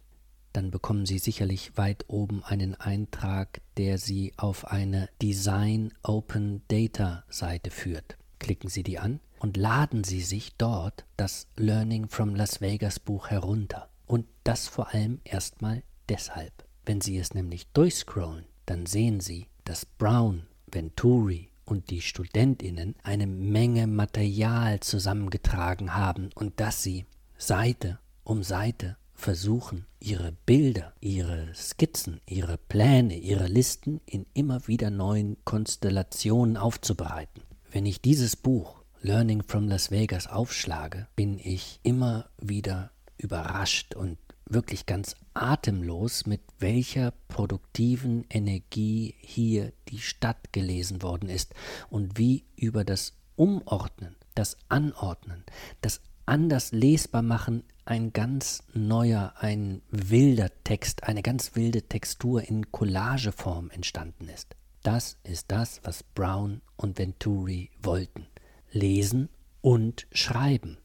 Dann 0.55 0.71
bekommen 0.71 1.05
Sie 1.05 1.19
sicherlich 1.19 1.77
weit 1.77 2.07
oben 2.09 2.43
einen 2.45 2.77
Eintrag, 2.77 3.61
der 3.77 3.99
Sie 3.99 4.33
auf 4.39 4.67
eine 4.69 5.11
Design 5.21 5.93
Open 6.03 6.63
Data 6.69 7.25
Seite 7.29 7.71
führt. 7.71 8.17
Klicken 8.39 8.71
Sie 8.71 8.83
die 8.83 8.99
an 8.99 9.21
und 9.39 9.57
laden 9.57 10.05
Sie 10.05 10.21
sich 10.21 10.57
dort 10.57 11.05
das 11.17 11.47
Learning 11.57 12.09
from 12.09 12.35
Las 12.35 12.61
Vegas 12.61 12.99
Buch 12.99 13.29
herunter. 13.29 13.89
Und 14.07 14.27
das 14.45 14.69
vor 14.69 14.95
allem 14.95 15.21
erstmal 15.25 15.83
deshalb. 16.09 16.53
Wenn 16.85 17.01
Sie 17.01 17.19
es 17.19 17.35
nämlich 17.35 17.67
durchscrollen, 17.73 18.47
dann 18.67 18.87
sehen 18.87 19.21
Sie, 19.21 19.47
dass 19.65 19.85
Brown, 19.85 20.47
Venturi 20.71 21.51
und 21.69 21.91
die 21.91 22.01
Studentinnen 22.01 22.97
eine 23.03 23.27
Menge 23.27 23.87
Material 23.87 24.81
zusammengetragen 24.81 25.95
haben 25.95 26.31
und 26.35 26.61
dass 26.61 26.83
sie 26.83 27.05
Seite 27.37 27.99
um 28.25 28.43
Seite 28.43 28.97
versuchen, 29.15 29.87
ihre 30.01 30.33
Bilder, 30.47 30.93
ihre 31.01 31.53
Skizzen, 31.55 32.21
ihre 32.27 32.57
Pläne, 32.57 33.19
ihre 33.19 33.47
Listen 33.47 34.01
in 34.07 34.27
immer 34.33 34.67
wieder 34.67 34.91
neuen 34.91 35.37
Konstellationen 35.45 36.57
aufzubereiten. 36.57 37.43
Wenn 37.71 37.85
ich 37.85 38.01
dieses 38.01 38.37
Buch 38.37 38.78
Learning 39.01 39.43
from 39.43 39.69
Las 39.69 39.91
Vegas 39.91 40.27
aufschlage, 40.27 41.07
bin 41.15 41.39
ich 41.39 41.79
immer 41.83 42.31
wieder 42.41 42.91
überrascht 43.17 43.95
und 43.95 44.19
wirklich 44.47 44.87
ganz 44.87 45.15
atemlos, 45.35 46.27
mit 46.27 46.41
welcher 46.59 47.13
produktiven 47.29 48.25
Energie 48.29 49.15
hier 49.21 49.73
die 49.89 50.01
Stadt 50.01 50.53
gelesen 50.53 51.03
worden 51.03 51.29
ist 51.29 51.55
und 51.91 52.19
wie 52.19 52.45
über 52.57 52.85
das 52.85 53.15
Umordnen, 53.37 54.17
das 54.35 54.57
Anordnen, 54.69 55.45
das 55.81 56.01
anders 56.27 56.73
lesbar 56.73 57.23
machen 57.23 57.63
ein 57.85 58.13
ganz 58.13 58.65
neuer, 58.75 59.33
ein 59.39 59.81
wilder 59.91 60.51
Text, 60.65 61.05
eine 61.05 61.23
ganz 61.23 61.55
wilde 61.55 61.83
Textur 61.83 62.43
in 62.43 62.71
Collageform 62.71 63.71
entstanden 63.71 64.29
ist. 64.29 64.57
Das 64.83 65.19
ist 65.23 65.51
das, 65.51 65.81
was 65.85 66.03
Brown 66.03 66.61
und 66.77 66.99
Venturi 66.99 67.71
wollten. 67.81 68.27
Lesen 68.73 69.29
und 69.61 70.07
schreiben 70.13 70.79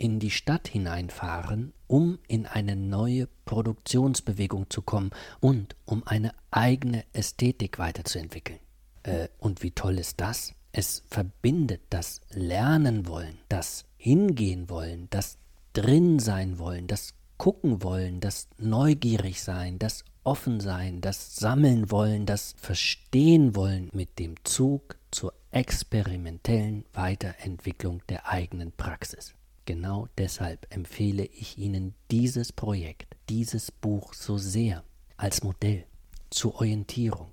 in 0.00 0.18
die 0.18 0.30
Stadt 0.30 0.66
hineinfahren, 0.66 1.74
um 1.86 2.18
in 2.26 2.46
eine 2.46 2.74
neue 2.74 3.28
Produktionsbewegung 3.44 4.70
zu 4.70 4.80
kommen 4.80 5.10
und 5.40 5.76
um 5.84 6.06
eine 6.06 6.32
eigene 6.50 7.04
Ästhetik 7.12 7.78
weiterzuentwickeln. 7.78 8.60
Äh, 9.02 9.28
und 9.38 9.62
wie 9.62 9.72
toll 9.72 9.98
ist 9.98 10.18
das? 10.20 10.54
Es 10.72 11.02
verbindet 11.06 11.82
das 11.90 12.22
Lernen 12.30 13.06
wollen, 13.06 13.36
das 13.50 13.84
Hingehen 13.98 14.70
wollen, 14.70 15.08
das 15.10 15.36
Drin 15.74 16.18
sein 16.18 16.58
wollen, 16.58 16.86
das 16.86 17.12
Gucken 17.36 17.82
wollen, 17.82 18.20
das 18.20 18.48
Neugierig 18.56 19.42
sein, 19.42 19.78
das 19.78 20.04
Offen 20.24 20.60
sein, 20.60 21.00
das 21.02 21.36
Sammeln 21.36 21.90
wollen, 21.90 22.24
das 22.24 22.54
Verstehen 22.56 23.54
wollen 23.54 23.90
mit 23.92 24.18
dem 24.18 24.34
Zug 24.44 24.96
zur 25.10 25.34
experimentellen 25.50 26.84
Weiterentwicklung 26.92 28.02
der 28.08 28.28
eigenen 28.28 28.72
Praxis. 28.72 29.34
Genau 29.66 30.08
deshalb 30.16 30.66
empfehle 30.74 31.24
ich 31.24 31.58
Ihnen 31.58 31.94
dieses 32.10 32.52
Projekt, 32.52 33.16
dieses 33.28 33.70
Buch 33.70 34.14
so 34.14 34.38
sehr 34.38 34.84
als 35.16 35.42
Modell 35.42 35.84
zur 36.30 36.54
Orientierung, 36.56 37.32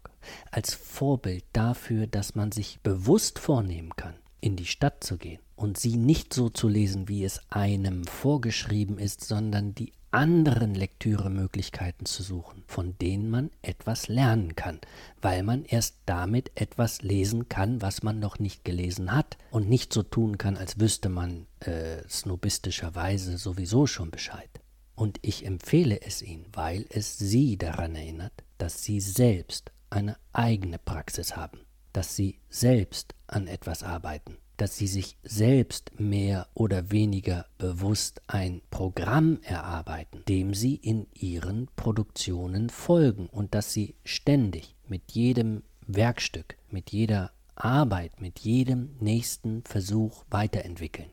als 0.52 0.74
Vorbild 0.74 1.46
dafür, 1.54 2.08
dass 2.08 2.36
man 2.36 2.52
sich 2.52 2.80
bewusst 2.82 3.40
vornehmen 3.40 3.96
kann, 3.96 4.16
in 4.42 4.56
die 4.56 4.66
Stadt 4.66 5.04
zu 5.04 5.18
gehen 5.18 5.40
und 5.56 5.78
sie 5.78 5.96
nicht 5.96 6.34
so 6.34 6.50
zu 6.50 6.68
lesen, 6.68 7.08
wie 7.08 7.24
es 7.24 7.42
einem 7.50 8.06
vorgeschrieben 8.06 8.98
ist, 8.98 9.24
sondern 9.24 9.74
die 9.74 9.94
anderen 10.12 10.74
Lektüremöglichkeiten 10.74 12.06
zu 12.06 12.24
suchen, 12.24 12.64
von 12.68 12.98
denen 12.98 13.30
man 13.30 13.52
etwas 13.62 14.08
lernen 14.08 14.56
kann, 14.56 14.80
weil 15.22 15.44
man 15.44 15.66
erst 15.66 15.98
damit 16.06 16.52
etwas 16.56 17.02
lesen 17.02 17.50
kann, 17.50 17.82
was 17.82 18.04
man 18.04 18.20
noch 18.20 18.40
nicht 18.40 18.64
gelesen 18.64 19.12
hat 19.12 19.38
und 19.52 19.70
nicht 19.70 19.94
so 19.94 20.04
tun 20.04 20.38
kann, 20.38 20.58
als 20.58 20.80
wüsste 20.80 21.10
man 21.10 21.48
äh, 21.60 22.08
snobistischerweise 22.10 23.38
sowieso 23.38 23.88
schon 23.88 24.12
Bescheid. 24.12 24.50
Und 24.96 25.20
ich 25.22 25.46
empfehle 25.46 26.02
es 26.02 26.22
Ihnen, 26.22 26.48
weil 26.54 26.86
es 26.90 27.18
Sie 27.18 27.58
daran 27.58 27.96
erinnert, 27.96 28.34
dass 28.58 28.84
Sie 28.84 29.00
selbst 29.00 29.72
eine 29.90 30.18
eigene 30.34 30.80
Praxis 30.80 31.36
haben, 31.36 31.60
dass 31.94 32.16
Sie 32.16 32.40
selbst 32.50 33.14
an 33.28 33.48
etwas 33.48 33.84
arbeiten 33.84 34.38
dass 34.58 34.78
sie 34.78 34.88
sich 34.88 35.18
selbst 35.24 36.00
mehr 36.00 36.48
oder 36.54 36.92
weniger 36.92 37.46
bewusst 37.58 38.22
ein 38.28 38.62
Programm 38.72 39.40
erarbeiten, 39.44 40.24
dem 40.28 40.54
sie 40.54 40.76
in 40.76 41.08
ihren 41.14 41.68
Produktionen 41.76 42.70
folgen 42.70 43.28
und 43.28 43.56
dass 43.56 43.72
sie 43.72 43.96
ständig 44.04 44.76
mit 44.88 45.12
jedem 45.12 45.64
Werkstück, 45.86 46.58
mit 46.70 46.92
jeder 46.92 47.32
Arbeit, 47.56 48.20
mit 48.22 48.40
jedem 48.40 48.96
nächsten 49.00 49.64
Versuch 49.64 50.26
weiterentwickeln. 50.30 51.10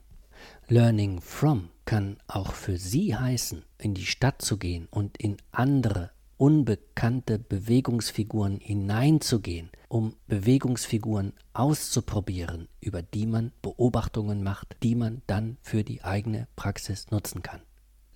Learning 0.68 1.20
from 1.20 1.70
kann 1.84 2.18
auch 2.26 2.52
für 2.54 2.76
Sie 2.76 3.14
heißen, 3.14 3.64
in 3.78 3.94
die 3.94 4.06
Stadt 4.06 4.42
zu 4.42 4.58
gehen 4.58 4.88
und 4.90 5.16
in 5.18 5.36
andere 5.52 6.10
unbekannte 6.36 7.38
Bewegungsfiguren 7.38 8.58
hineinzugehen, 8.58 9.70
um 9.88 10.14
Bewegungsfiguren 10.26 11.32
auszuprobieren, 11.52 12.68
über 12.80 13.02
die 13.02 13.26
man 13.26 13.52
Beobachtungen 13.62 14.42
macht, 14.42 14.76
die 14.82 14.94
man 14.94 15.22
dann 15.26 15.56
für 15.62 15.84
die 15.84 16.02
eigene 16.02 16.48
Praxis 16.56 17.10
nutzen 17.10 17.42
kann. 17.42 17.60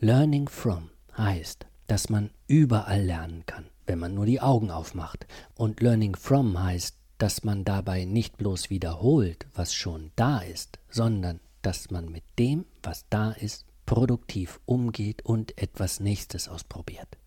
Learning 0.01 0.49
from 0.49 0.91
heißt, 1.17 1.67
dass 1.87 2.09
man 2.09 2.31
überall 2.47 3.03
lernen 3.03 3.45
kann, 3.47 3.65
wenn 3.87 3.99
man 3.99 4.15
nur 4.15 4.27
die 4.27 4.41
Augen 4.41 4.71
aufmacht. 4.71 5.27
Und 5.55 5.81
Learning 5.81 6.15
from 6.15 6.63
heißt, 6.63 6.97
dass 7.19 7.43
man 7.43 7.65
dabei 7.65 8.05
nicht 8.05 8.37
bloß 8.37 8.71
wiederholt, 8.71 9.47
was 9.55 9.75
schon 9.75 10.13
da 10.15 10.39
ist, 10.39 10.79
sondern 10.89 11.41
dass 11.63 11.91
man 11.91 12.09
mit 12.11 12.23
dem, 12.39 12.65
was 12.83 13.07
da 13.11 13.33
ist, 13.33 13.67
produktiv 13.87 14.61
umgeht 14.67 15.25
und 15.25 15.59
etwas 15.59 15.99
Nächstes 15.99 16.49
ausprobiert. 16.49 17.19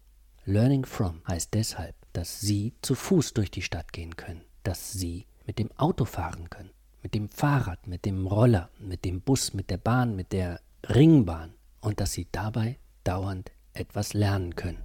Learning 0.46 0.86
from 0.86 1.22
heißt 1.28 1.54
deshalb, 1.54 1.96
dass 2.14 2.39
Sie 2.39 2.74
zu 2.82 2.96
Fuß 2.96 3.34
durch 3.34 3.52
die 3.52 3.62
Stadt 3.62 3.94
gehen 3.94 4.16
können, 4.16 4.42
dass 4.64 4.92
Sie 4.92 5.28
mit 5.46 5.60
dem 5.60 5.70
Auto 5.78 6.06
fahren 6.06 6.50
können, 6.50 6.72
mit 7.04 7.14
dem 7.14 7.30
Fahrrad, 7.30 7.86
mit 7.86 8.06
dem 8.06 8.26
Roller, 8.26 8.70
mit 8.80 9.06
dem 9.06 9.22
Bus, 9.22 9.54
mit 9.54 9.70
der 9.70 9.78
Bahn, 9.78 10.16
mit 10.16 10.32
der 10.32 10.60
Ringbahn 10.89 11.54
und 11.82 12.00
dass 12.00 12.14
Sie 12.14 12.28
dabei 12.32 12.80
dauernd 13.04 13.52
etwas 13.74 14.16
lernen 14.16 14.56
können 14.56 14.80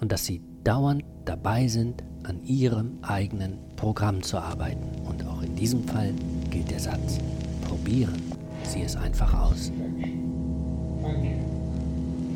und 0.00 0.12
dass 0.12 0.26
Sie 0.26 0.42
dauernd 0.62 1.04
dabei 1.24 1.66
sind, 1.66 2.04
an 2.22 2.44
Ihrem 2.44 2.98
eigenen 3.02 3.58
Programm 3.74 4.22
zu 4.22 4.38
arbeiten. 4.38 4.94
Und 5.06 5.26
auch 5.26 5.42
in 5.42 5.56
diesem 5.56 5.82
Fall 5.88 6.14
gilt 6.50 6.70
der 6.70 6.80
Satz, 6.80 7.18
probieren 7.66 8.22
Sie 8.62 8.82
es 8.82 8.94
einfach 8.94 9.34
aus. 9.34 9.72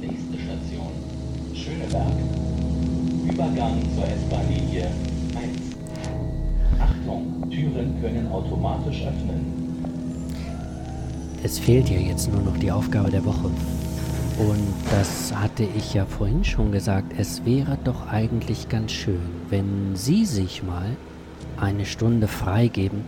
Nächste 0.00 0.38
Station, 0.38 0.92
Schöneberg. 1.54 2.53
Übergang 3.24 3.80
zur 3.94 4.04
S-Bahn-Linie 4.04 4.86
1. 5.34 5.48
Achtung, 6.78 7.50
Türen 7.50 8.00
können 8.00 8.30
automatisch 8.30 9.02
öffnen. 9.02 9.64
Es 11.42 11.58
fehlt 11.58 11.88
ja 11.88 11.98
jetzt 11.98 12.30
nur 12.30 12.42
noch 12.42 12.56
die 12.58 12.70
Aufgabe 12.70 13.10
der 13.10 13.24
Woche. 13.24 13.50
Und 14.38 14.74
das 14.90 15.34
hatte 15.34 15.66
ich 15.76 15.94
ja 15.94 16.04
vorhin 16.04 16.44
schon 16.44 16.72
gesagt, 16.72 17.12
es 17.16 17.44
wäre 17.44 17.78
doch 17.84 18.08
eigentlich 18.08 18.68
ganz 18.68 18.92
schön, 18.92 19.20
wenn 19.48 19.94
Sie 19.94 20.26
sich 20.26 20.62
mal 20.62 20.96
eine 21.56 21.86
Stunde 21.86 22.28
freigeben 22.28 23.04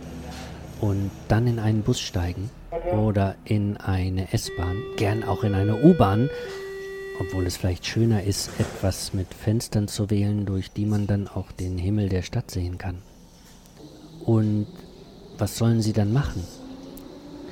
und 0.80 1.10
dann 1.28 1.46
in 1.46 1.58
einen 1.58 1.82
Bus 1.82 2.00
steigen 2.00 2.48
oder 2.92 3.34
in 3.44 3.76
eine 3.76 4.32
S-Bahn, 4.32 4.76
gern 4.96 5.24
auch 5.24 5.42
in 5.42 5.54
eine 5.54 5.82
U-Bahn, 5.82 6.30
obwohl 7.20 7.46
es 7.46 7.56
vielleicht 7.56 7.86
schöner 7.86 8.22
ist, 8.22 8.50
etwas 8.58 9.12
mit 9.14 9.32
Fenstern 9.34 9.88
zu 9.88 10.10
wählen, 10.10 10.46
durch 10.46 10.70
die 10.70 10.86
man 10.86 11.06
dann 11.06 11.28
auch 11.28 11.52
den 11.52 11.78
Himmel 11.78 12.08
der 12.08 12.22
Stadt 12.22 12.50
sehen 12.50 12.78
kann. 12.78 13.02
Und 14.24 14.66
was 15.38 15.56
sollen 15.56 15.82
Sie 15.82 15.92
dann 15.92 16.12
machen? 16.12 16.42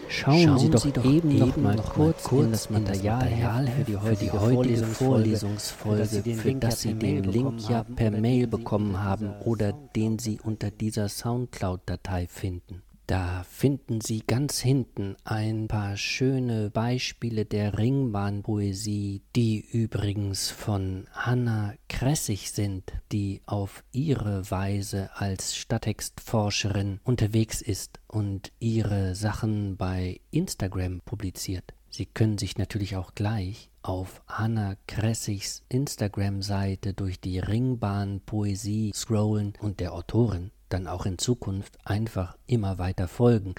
Schauen, 0.08 0.44
Schauen 0.44 0.58
Sie, 0.58 0.70
doch 0.70 0.82
Sie 0.82 0.92
doch 0.92 1.04
eben, 1.04 1.38
noch 1.38 1.56
mal 1.56 1.76
kurz, 1.76 2.24
kurz 2.24 2.44
in 2.44 2.52
das 2.52 2.70
Material, 2.70 3.18
Material 3.18 3.66
für 3.66 3.84
die 3.84 3.96
heutige, 3.96 4.16
für 4.16 4.24
die 4.24 4.38
heutige 4.38 4.84
Vorlesungsfolge, 4.84 6.04
für 6.06 6.54
das 6.54 6.80
Sie 6.82 6.94
den 6.94 7.24
Link 7.24 7.68
ja 7.68 7.84
per 7.84 8.10
Mail 8.10 8.46
bekommen 8.46 9.02
haben 9.02 9.30
oder 9.44 9.72
den 9.72 10.18
Sie 10.18 10.38
unter 10.40 10.70
dieser 10.70 11.08
Soundcloud-Datei 11.08 12.26
finden. 12.28 12.82
Da 13.06 13.44
finden 13.44 14.00
Sie 14.00 14.22
ganz 14.26 14.60
hinten 14.60 15.16
ein 15.24 15.68
paar 15.68 15.98
schöne 15.98 16.70
Beispiele 16.70 17.44
der 17.44 17.76
Ringbahnpoesie, 17.76 19.20
die 19.36 19.60
übrigens 19.60 20.50
von 20.50 21.06
Hanna 21.12 21.74
Kressig 21.88 22.50
sind, 22.50 22.94
die 23.12 23.42
auf 23.44 23.84
ihre 23.92 24.50
Weise 24.50 25.10
als 25.16 25.54
Stadttextforscherin 25.54 27.00
unterwegs 27.04 27.60
ist 27.60 28.00
und 28.06 28.52
ihre 28.58 29.14
Sachen 29.14 29.76
bei 29.76 30.20
Instagram 30.30 31.02
publiziert. 31.04 31.74
Sie 31.90 32.06
können 32.06 32.38
sich 32.38 32.56
natürlich 32.56 32.96
auch 32.96 33.14
gleich 33.14 33.68
auf 33.82 34.22
Hanna 34.26 34.76
Kressigs 34.86 35.62
Instagram-Seite 35.68 36.94
durch 36.94 37.20
die 37.20 37.38
Ringbahn-Poesie 37.38 38.92
scrollen 38.94 39.52
und 39.60 39.78
der 39.78 39.92
Autorin 39.92 40.52
dann 40.74 40.88
auch 40.88 41.06
in 41.06 41.18
Zukunft 41.18 41.78
einfach 41.84 42.36
immer 42.48 42.78
weiter 42.78 43.06
folgen. 43.06 43.54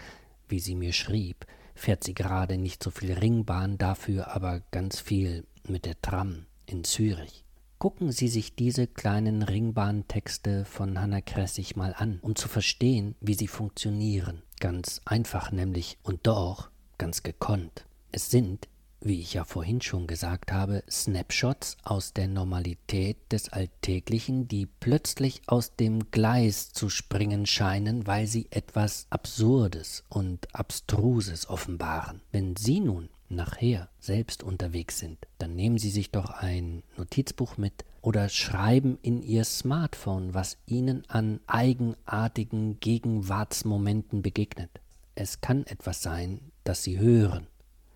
Wie 0.50 0.60
sie 0.60 0.76
mir 0.76 0.92
schrieb, 0.92 1.46
fährt 1.74 2.04
sie 2.04 2.14
gerade 2.14 2.58
nicht 2.58 2.84
so 2.84 2.92
viel 2.92 3.14
Ringbahn, 3.14 3.78
dafür 3.78 4.36
aber 4.36 4.60
ganz 4.72 5.00
viel 5.00 5.46
mit 5.66 5.86
der 5.86 6.00
Tram 6.02 6.46
in 6.66 6.84
Zürich. 6.84 7.46
Gucken 7.78 8.12
Sie 8.12 8.28
sich 8.28 8.56
diese 8.56 8.88
kleinen 8.88 9.44
Ringbahntexte 9.44 10.66
von 10.66 11.00
Hanna 11.00 11.22
Kressig 11.22 11.76
mal 11.76 11.94
an, 11.98 12.20
um 12.22 12.36
zu 12.36 12.48
verstehen, 12.48 13.16
wie 13.22 13.34
sie 13.34 13.48
funktionieren. 13.48 14.42
Ganz 14.60 15.02
einfach 15.06 15.52
nämlich 15.52 15.98
und 16.04 16.28
doch 16.28 16.70
ganz 16.98 17.24
gekonnt. 17.24 17.86
Es 18.12 18.30
sind 18.30 18.68
wie 19.06 19.22
ich 19.22 19.36
ja 19.36 19.44
vorhin 19.44 19.82
schon 19.82 20.08
gesagt 20.08 20.52
habe, 20.52 20.84
Snapshots 20.90 21.78
aus 21.84 22.14
der 22.14 22.28
Normalität 22.28 23.18
des 23.32 23.54
Alltäglichen, 23.54 24.48
die 24.48 24.66
plötzlich 24.66 25.44
aus 25.46 25.76
dem 25.76 26.10
Gleis 26.10 26.74
zu 26.74 26.90
springen 26.90 27.46
scheinen, 27.46 28.08
weil 28.08 28.26
sie 28.26 28.48
etwas 28.50 29.06
Absurdes 29.12 30.04
und 30.10 30.54
Abstruses 30.56 31.48
offenbaren. 31.48 32.22
Wenn 32.32 32.56
Sie 32.56 32.80
nun 32.80 33.10
nachher 33.30 33.90
selbst 34.00 34.42
unterwegs 34.42 34.98
sind, 34.98 35.20
dann 35.38 35.56
nehmen 35.56 35.78
Sie 35.78 35.92
sich 35.92 36.10
doch 36.10 36.32
ein 36.32 36.82
Notizbuch 36.98 37.58
mit 37.58 37.86
oder 38.02 38.28
schreiben 38.28 38.98
in 39.04 39.22
Ihr 39.22 39.44
Smartphone, 39.44 40.34
was 40.34 40.58
Ihnen 40.66 41.08
an 41.10 41.40
eigenartigen 41.46 42.80
Gegenwartsmomenten 42.80 44.24
begegnet. 44.24 44.72
Es 45.14 45.42
kann 45.42 45.66
etwas 45.68 46.02
sein, 46.02 46.40
das 46.64 46.84
Sie 46.84 46.98
hören 46.98 47.48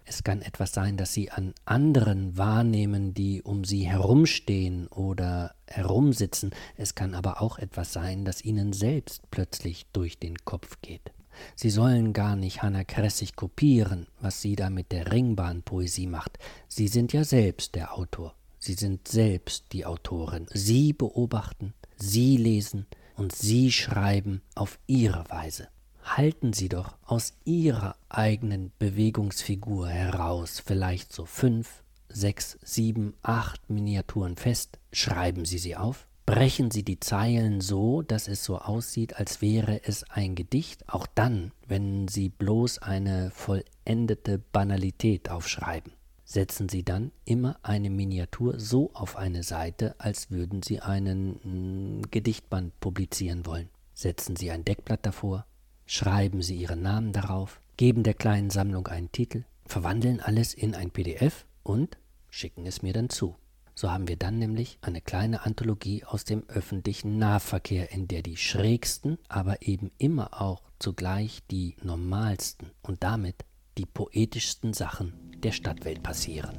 es 0.10 0.24
kann 0.24 0.42
etwas 0.42 0.74
sein, 0.74 0.98
das 0.98 1.14
Sie 1.14 1.30
an 1.30 1.54
anderen 1.66 2.36
wahrnehmen, 2.36 3.14
die 3.14 3.44
um 3.44 3.64
Sie 3.64 3.88
herumstehen 3.88 4.88
oder 4.88 5.54
herumsitzen. 5.68 6.50
Es 6.78 6.96
kann 6.96 7.14
aber 7.14 7.44
auch 7.44 7.60
etwas 7.60 7.94
sein, 7.94 8.26
das 8.26 8.44
Ihnen 8.44 8.74
selbst 8.74 9.30
plötzlich 9.30 9.86
durch 9.94 10.18
den 10.18 10.36
Kopf 10.40 10.82
geht. 10.82 11.12
Sie 11.56 11.70
sollen 11.70 12.12
gar 12.12 12.36
nicht 12.36 12.64
Hanna 12.64 12.84
Kressig 12.84 13.36
kopieren, 13.36 14.08
was 14.20 14.42
sie 14.42 14.56
da 14.56 14.72
mit 14.72 14.92
der 14.92 15.12
Ringbahnpoesie 15.12 16.08
macht. 16.08 16.40
Sie 16.68 16.88
sind 16.88 17.14
ja 17.14 17.24
selbst 17.24 17.76
der 17.76 17.96
Autor. 17.96 18.34
Sie 18.58 18.74
sind 18.74 19.08
selbst 19.08 19.66
die 19.72 19.86
Autorin. 19.86 20.48
Sie 20.52 20.92
beobachten, 20.92 21.76
Sie 21.98 22.36
lesen 22.36 22.88
und 23.16 23.34
Sie 23.34 23.72
schreiben 23.72 24.42
auf 24.56 24.80
Ihre 24.88 25.30
Weise 25.30 25.70
halten 26.04 26.54
Sie 26.54 26.70
doch 26.70 26.96
aus 27.06 27.34
Ihrer 27.46 27.96
eigenen 28.10 28.72
Bewegungsfigur 28.80 29.88
heraus 29.90 30.62
vielleicht 30.66 31.14
so 31.14 31.26
fünf, 31.26 31.84
sechs, 32.10 32.58
sieben, 32.64 33.14
acht 33.22 33.70
Miniaturen 33.70 34.36
fest, 34.36 34.80
schreiben 34.92 35.46
Sie 35.46 35.60
sie 35.60 35.76
auf, 35.76 36.08
brechen 36.26 36.72
Sie 36.72 36.84
die 36.84 37.00
Zeilen 37.00 37.62
so, 37.62 38.02
dass 38.02 38.28
es 38.28 38.44
so 38.44 38.60
aussieht, 38.60 39.16
als 39.18 39.42
wäre 39.42 39.82
es 39.84 40.04
ein 40.10 40.36
Gedicht, 40.36 40.88
auch 40.88 41.08
dann, 41.08 41.52
wenn 41.68 42.08
Sie 42.08 42.30
bloß 42.30 42.80
eine 42.80 43.32
vollendete 43.32 44.40
Banalität 44.40 45.30
aufschreiben. 45.30 45.94
Setzen 46.26 46.70
Sie 46.70 46.84
dann 46.84 47.12
immer 47.26 47.58
eine 47.64 47.90
Miniatur 47.90 48.60
so 48.60 48.92
auf 48.94 49.16
eine 49.16 49.42
Seite, 49.42 49.96
als 49.98 50.30
würden 50.30 50.62
Sie 50.62 50.80
einen 50.80 51.40
hm, 51.42 52.12
Gedichtband 52.12 52.80
publizieren 52.80 53.48
wollen. 53.48 53.70
Setzen 53.96 54.36
Sie 54.36 54.52
ein 54.52 54.64
Deckblatt 54.64 55.04
davor, 55.08 55.48
schreiben 55.90 56.44
Sie 56.44 56.56
Ihren 56.56 56.84
Namen 56.84 57.14
darauf, 57.14 57.60
geben 57.76 58.04
der 58.04 58.14
kleinen 58.14 58.52
Sammlung 58.52 58.88
einen 58.88 59.12
Titel, 59.12 59.44
verwandeln 59.66 60.20
alles 60.20 60.54
in 60.54 60.76
ein 60.76 60.92
PDF 60.92 61.48
und 61.64 61.98
schicken 62.30 62.68
es 62.68 62.84
mir 62.84 62.94
dann 62.94 63.10
zu. 63.10 63.36
So 63.74 63.90
haben 63.90 64.08
wir 64.08 64.16
dann 64.16 64.38
nämlich 64.38 64.78
eine 64.82 65.02
kleine 65.02 65.46
Anthologie 65.46 66.04
aus 66.06 66.26
dem 66.26 66.48
öffentlichen 66.48 67.18
Nahverkehr, 67.18 67.92
in 67.92 68.08
der 68.08 68.22
die 68.22 68.38
schrägsten, 68.38 69.18
aber 69.30 69.64
eben 69.64 69.90
immer 69.98 70.40
auch 70.40 70.62
zugleich 70.78 71.42
die 71.50 71.76
normalsten 71.82 72.70
und 72.84 73.02
damit 73.02 73.44
die 73.80 73.88
poetischsten 73.88 74.74
Sachen 74.74 75.14
der 75.38 75.54
Stadtwelt 75.54 76.04
passieren. 76.04 76.56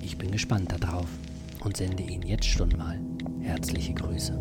Ich 0.00 0.16
bin 0.16 0.30
gespannt 0.30 0.72
darauf 0.72 1.08
und 1.60 1.76
sende 1.76 2.02
Ihnen 2.02 2.26
jetzt 2.26 2.46
schon 2.46 2.70
mal 2.70 2.98
herzliche 3.42 3.92
Grüße. 3.92 4.40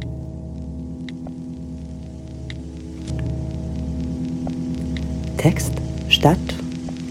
Text, 5.38 5.74
Stadt, 6.10 6.38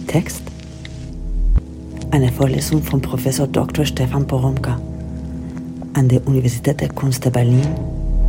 Text. 0.06 0.42
Eine 2.10 2.32
Vorlesung 2.32 2.82
von 2.82 3.00
Professor 3.00 3.46
Dr. 3.46 3.84
Stefan 3.84 4.26
Poromka 4.26 4.80
an 5.94 6.08
der 6.08 6.26
Universität 6.26 6.80
der 6.80 6.88
Kunst 6.88 7.24
der 7.24 7.30
Berlin 7.30 7.66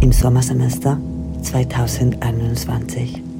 im 0.01 0.11
Sommersemester 0.11 0.99
2021. 1.41 3.32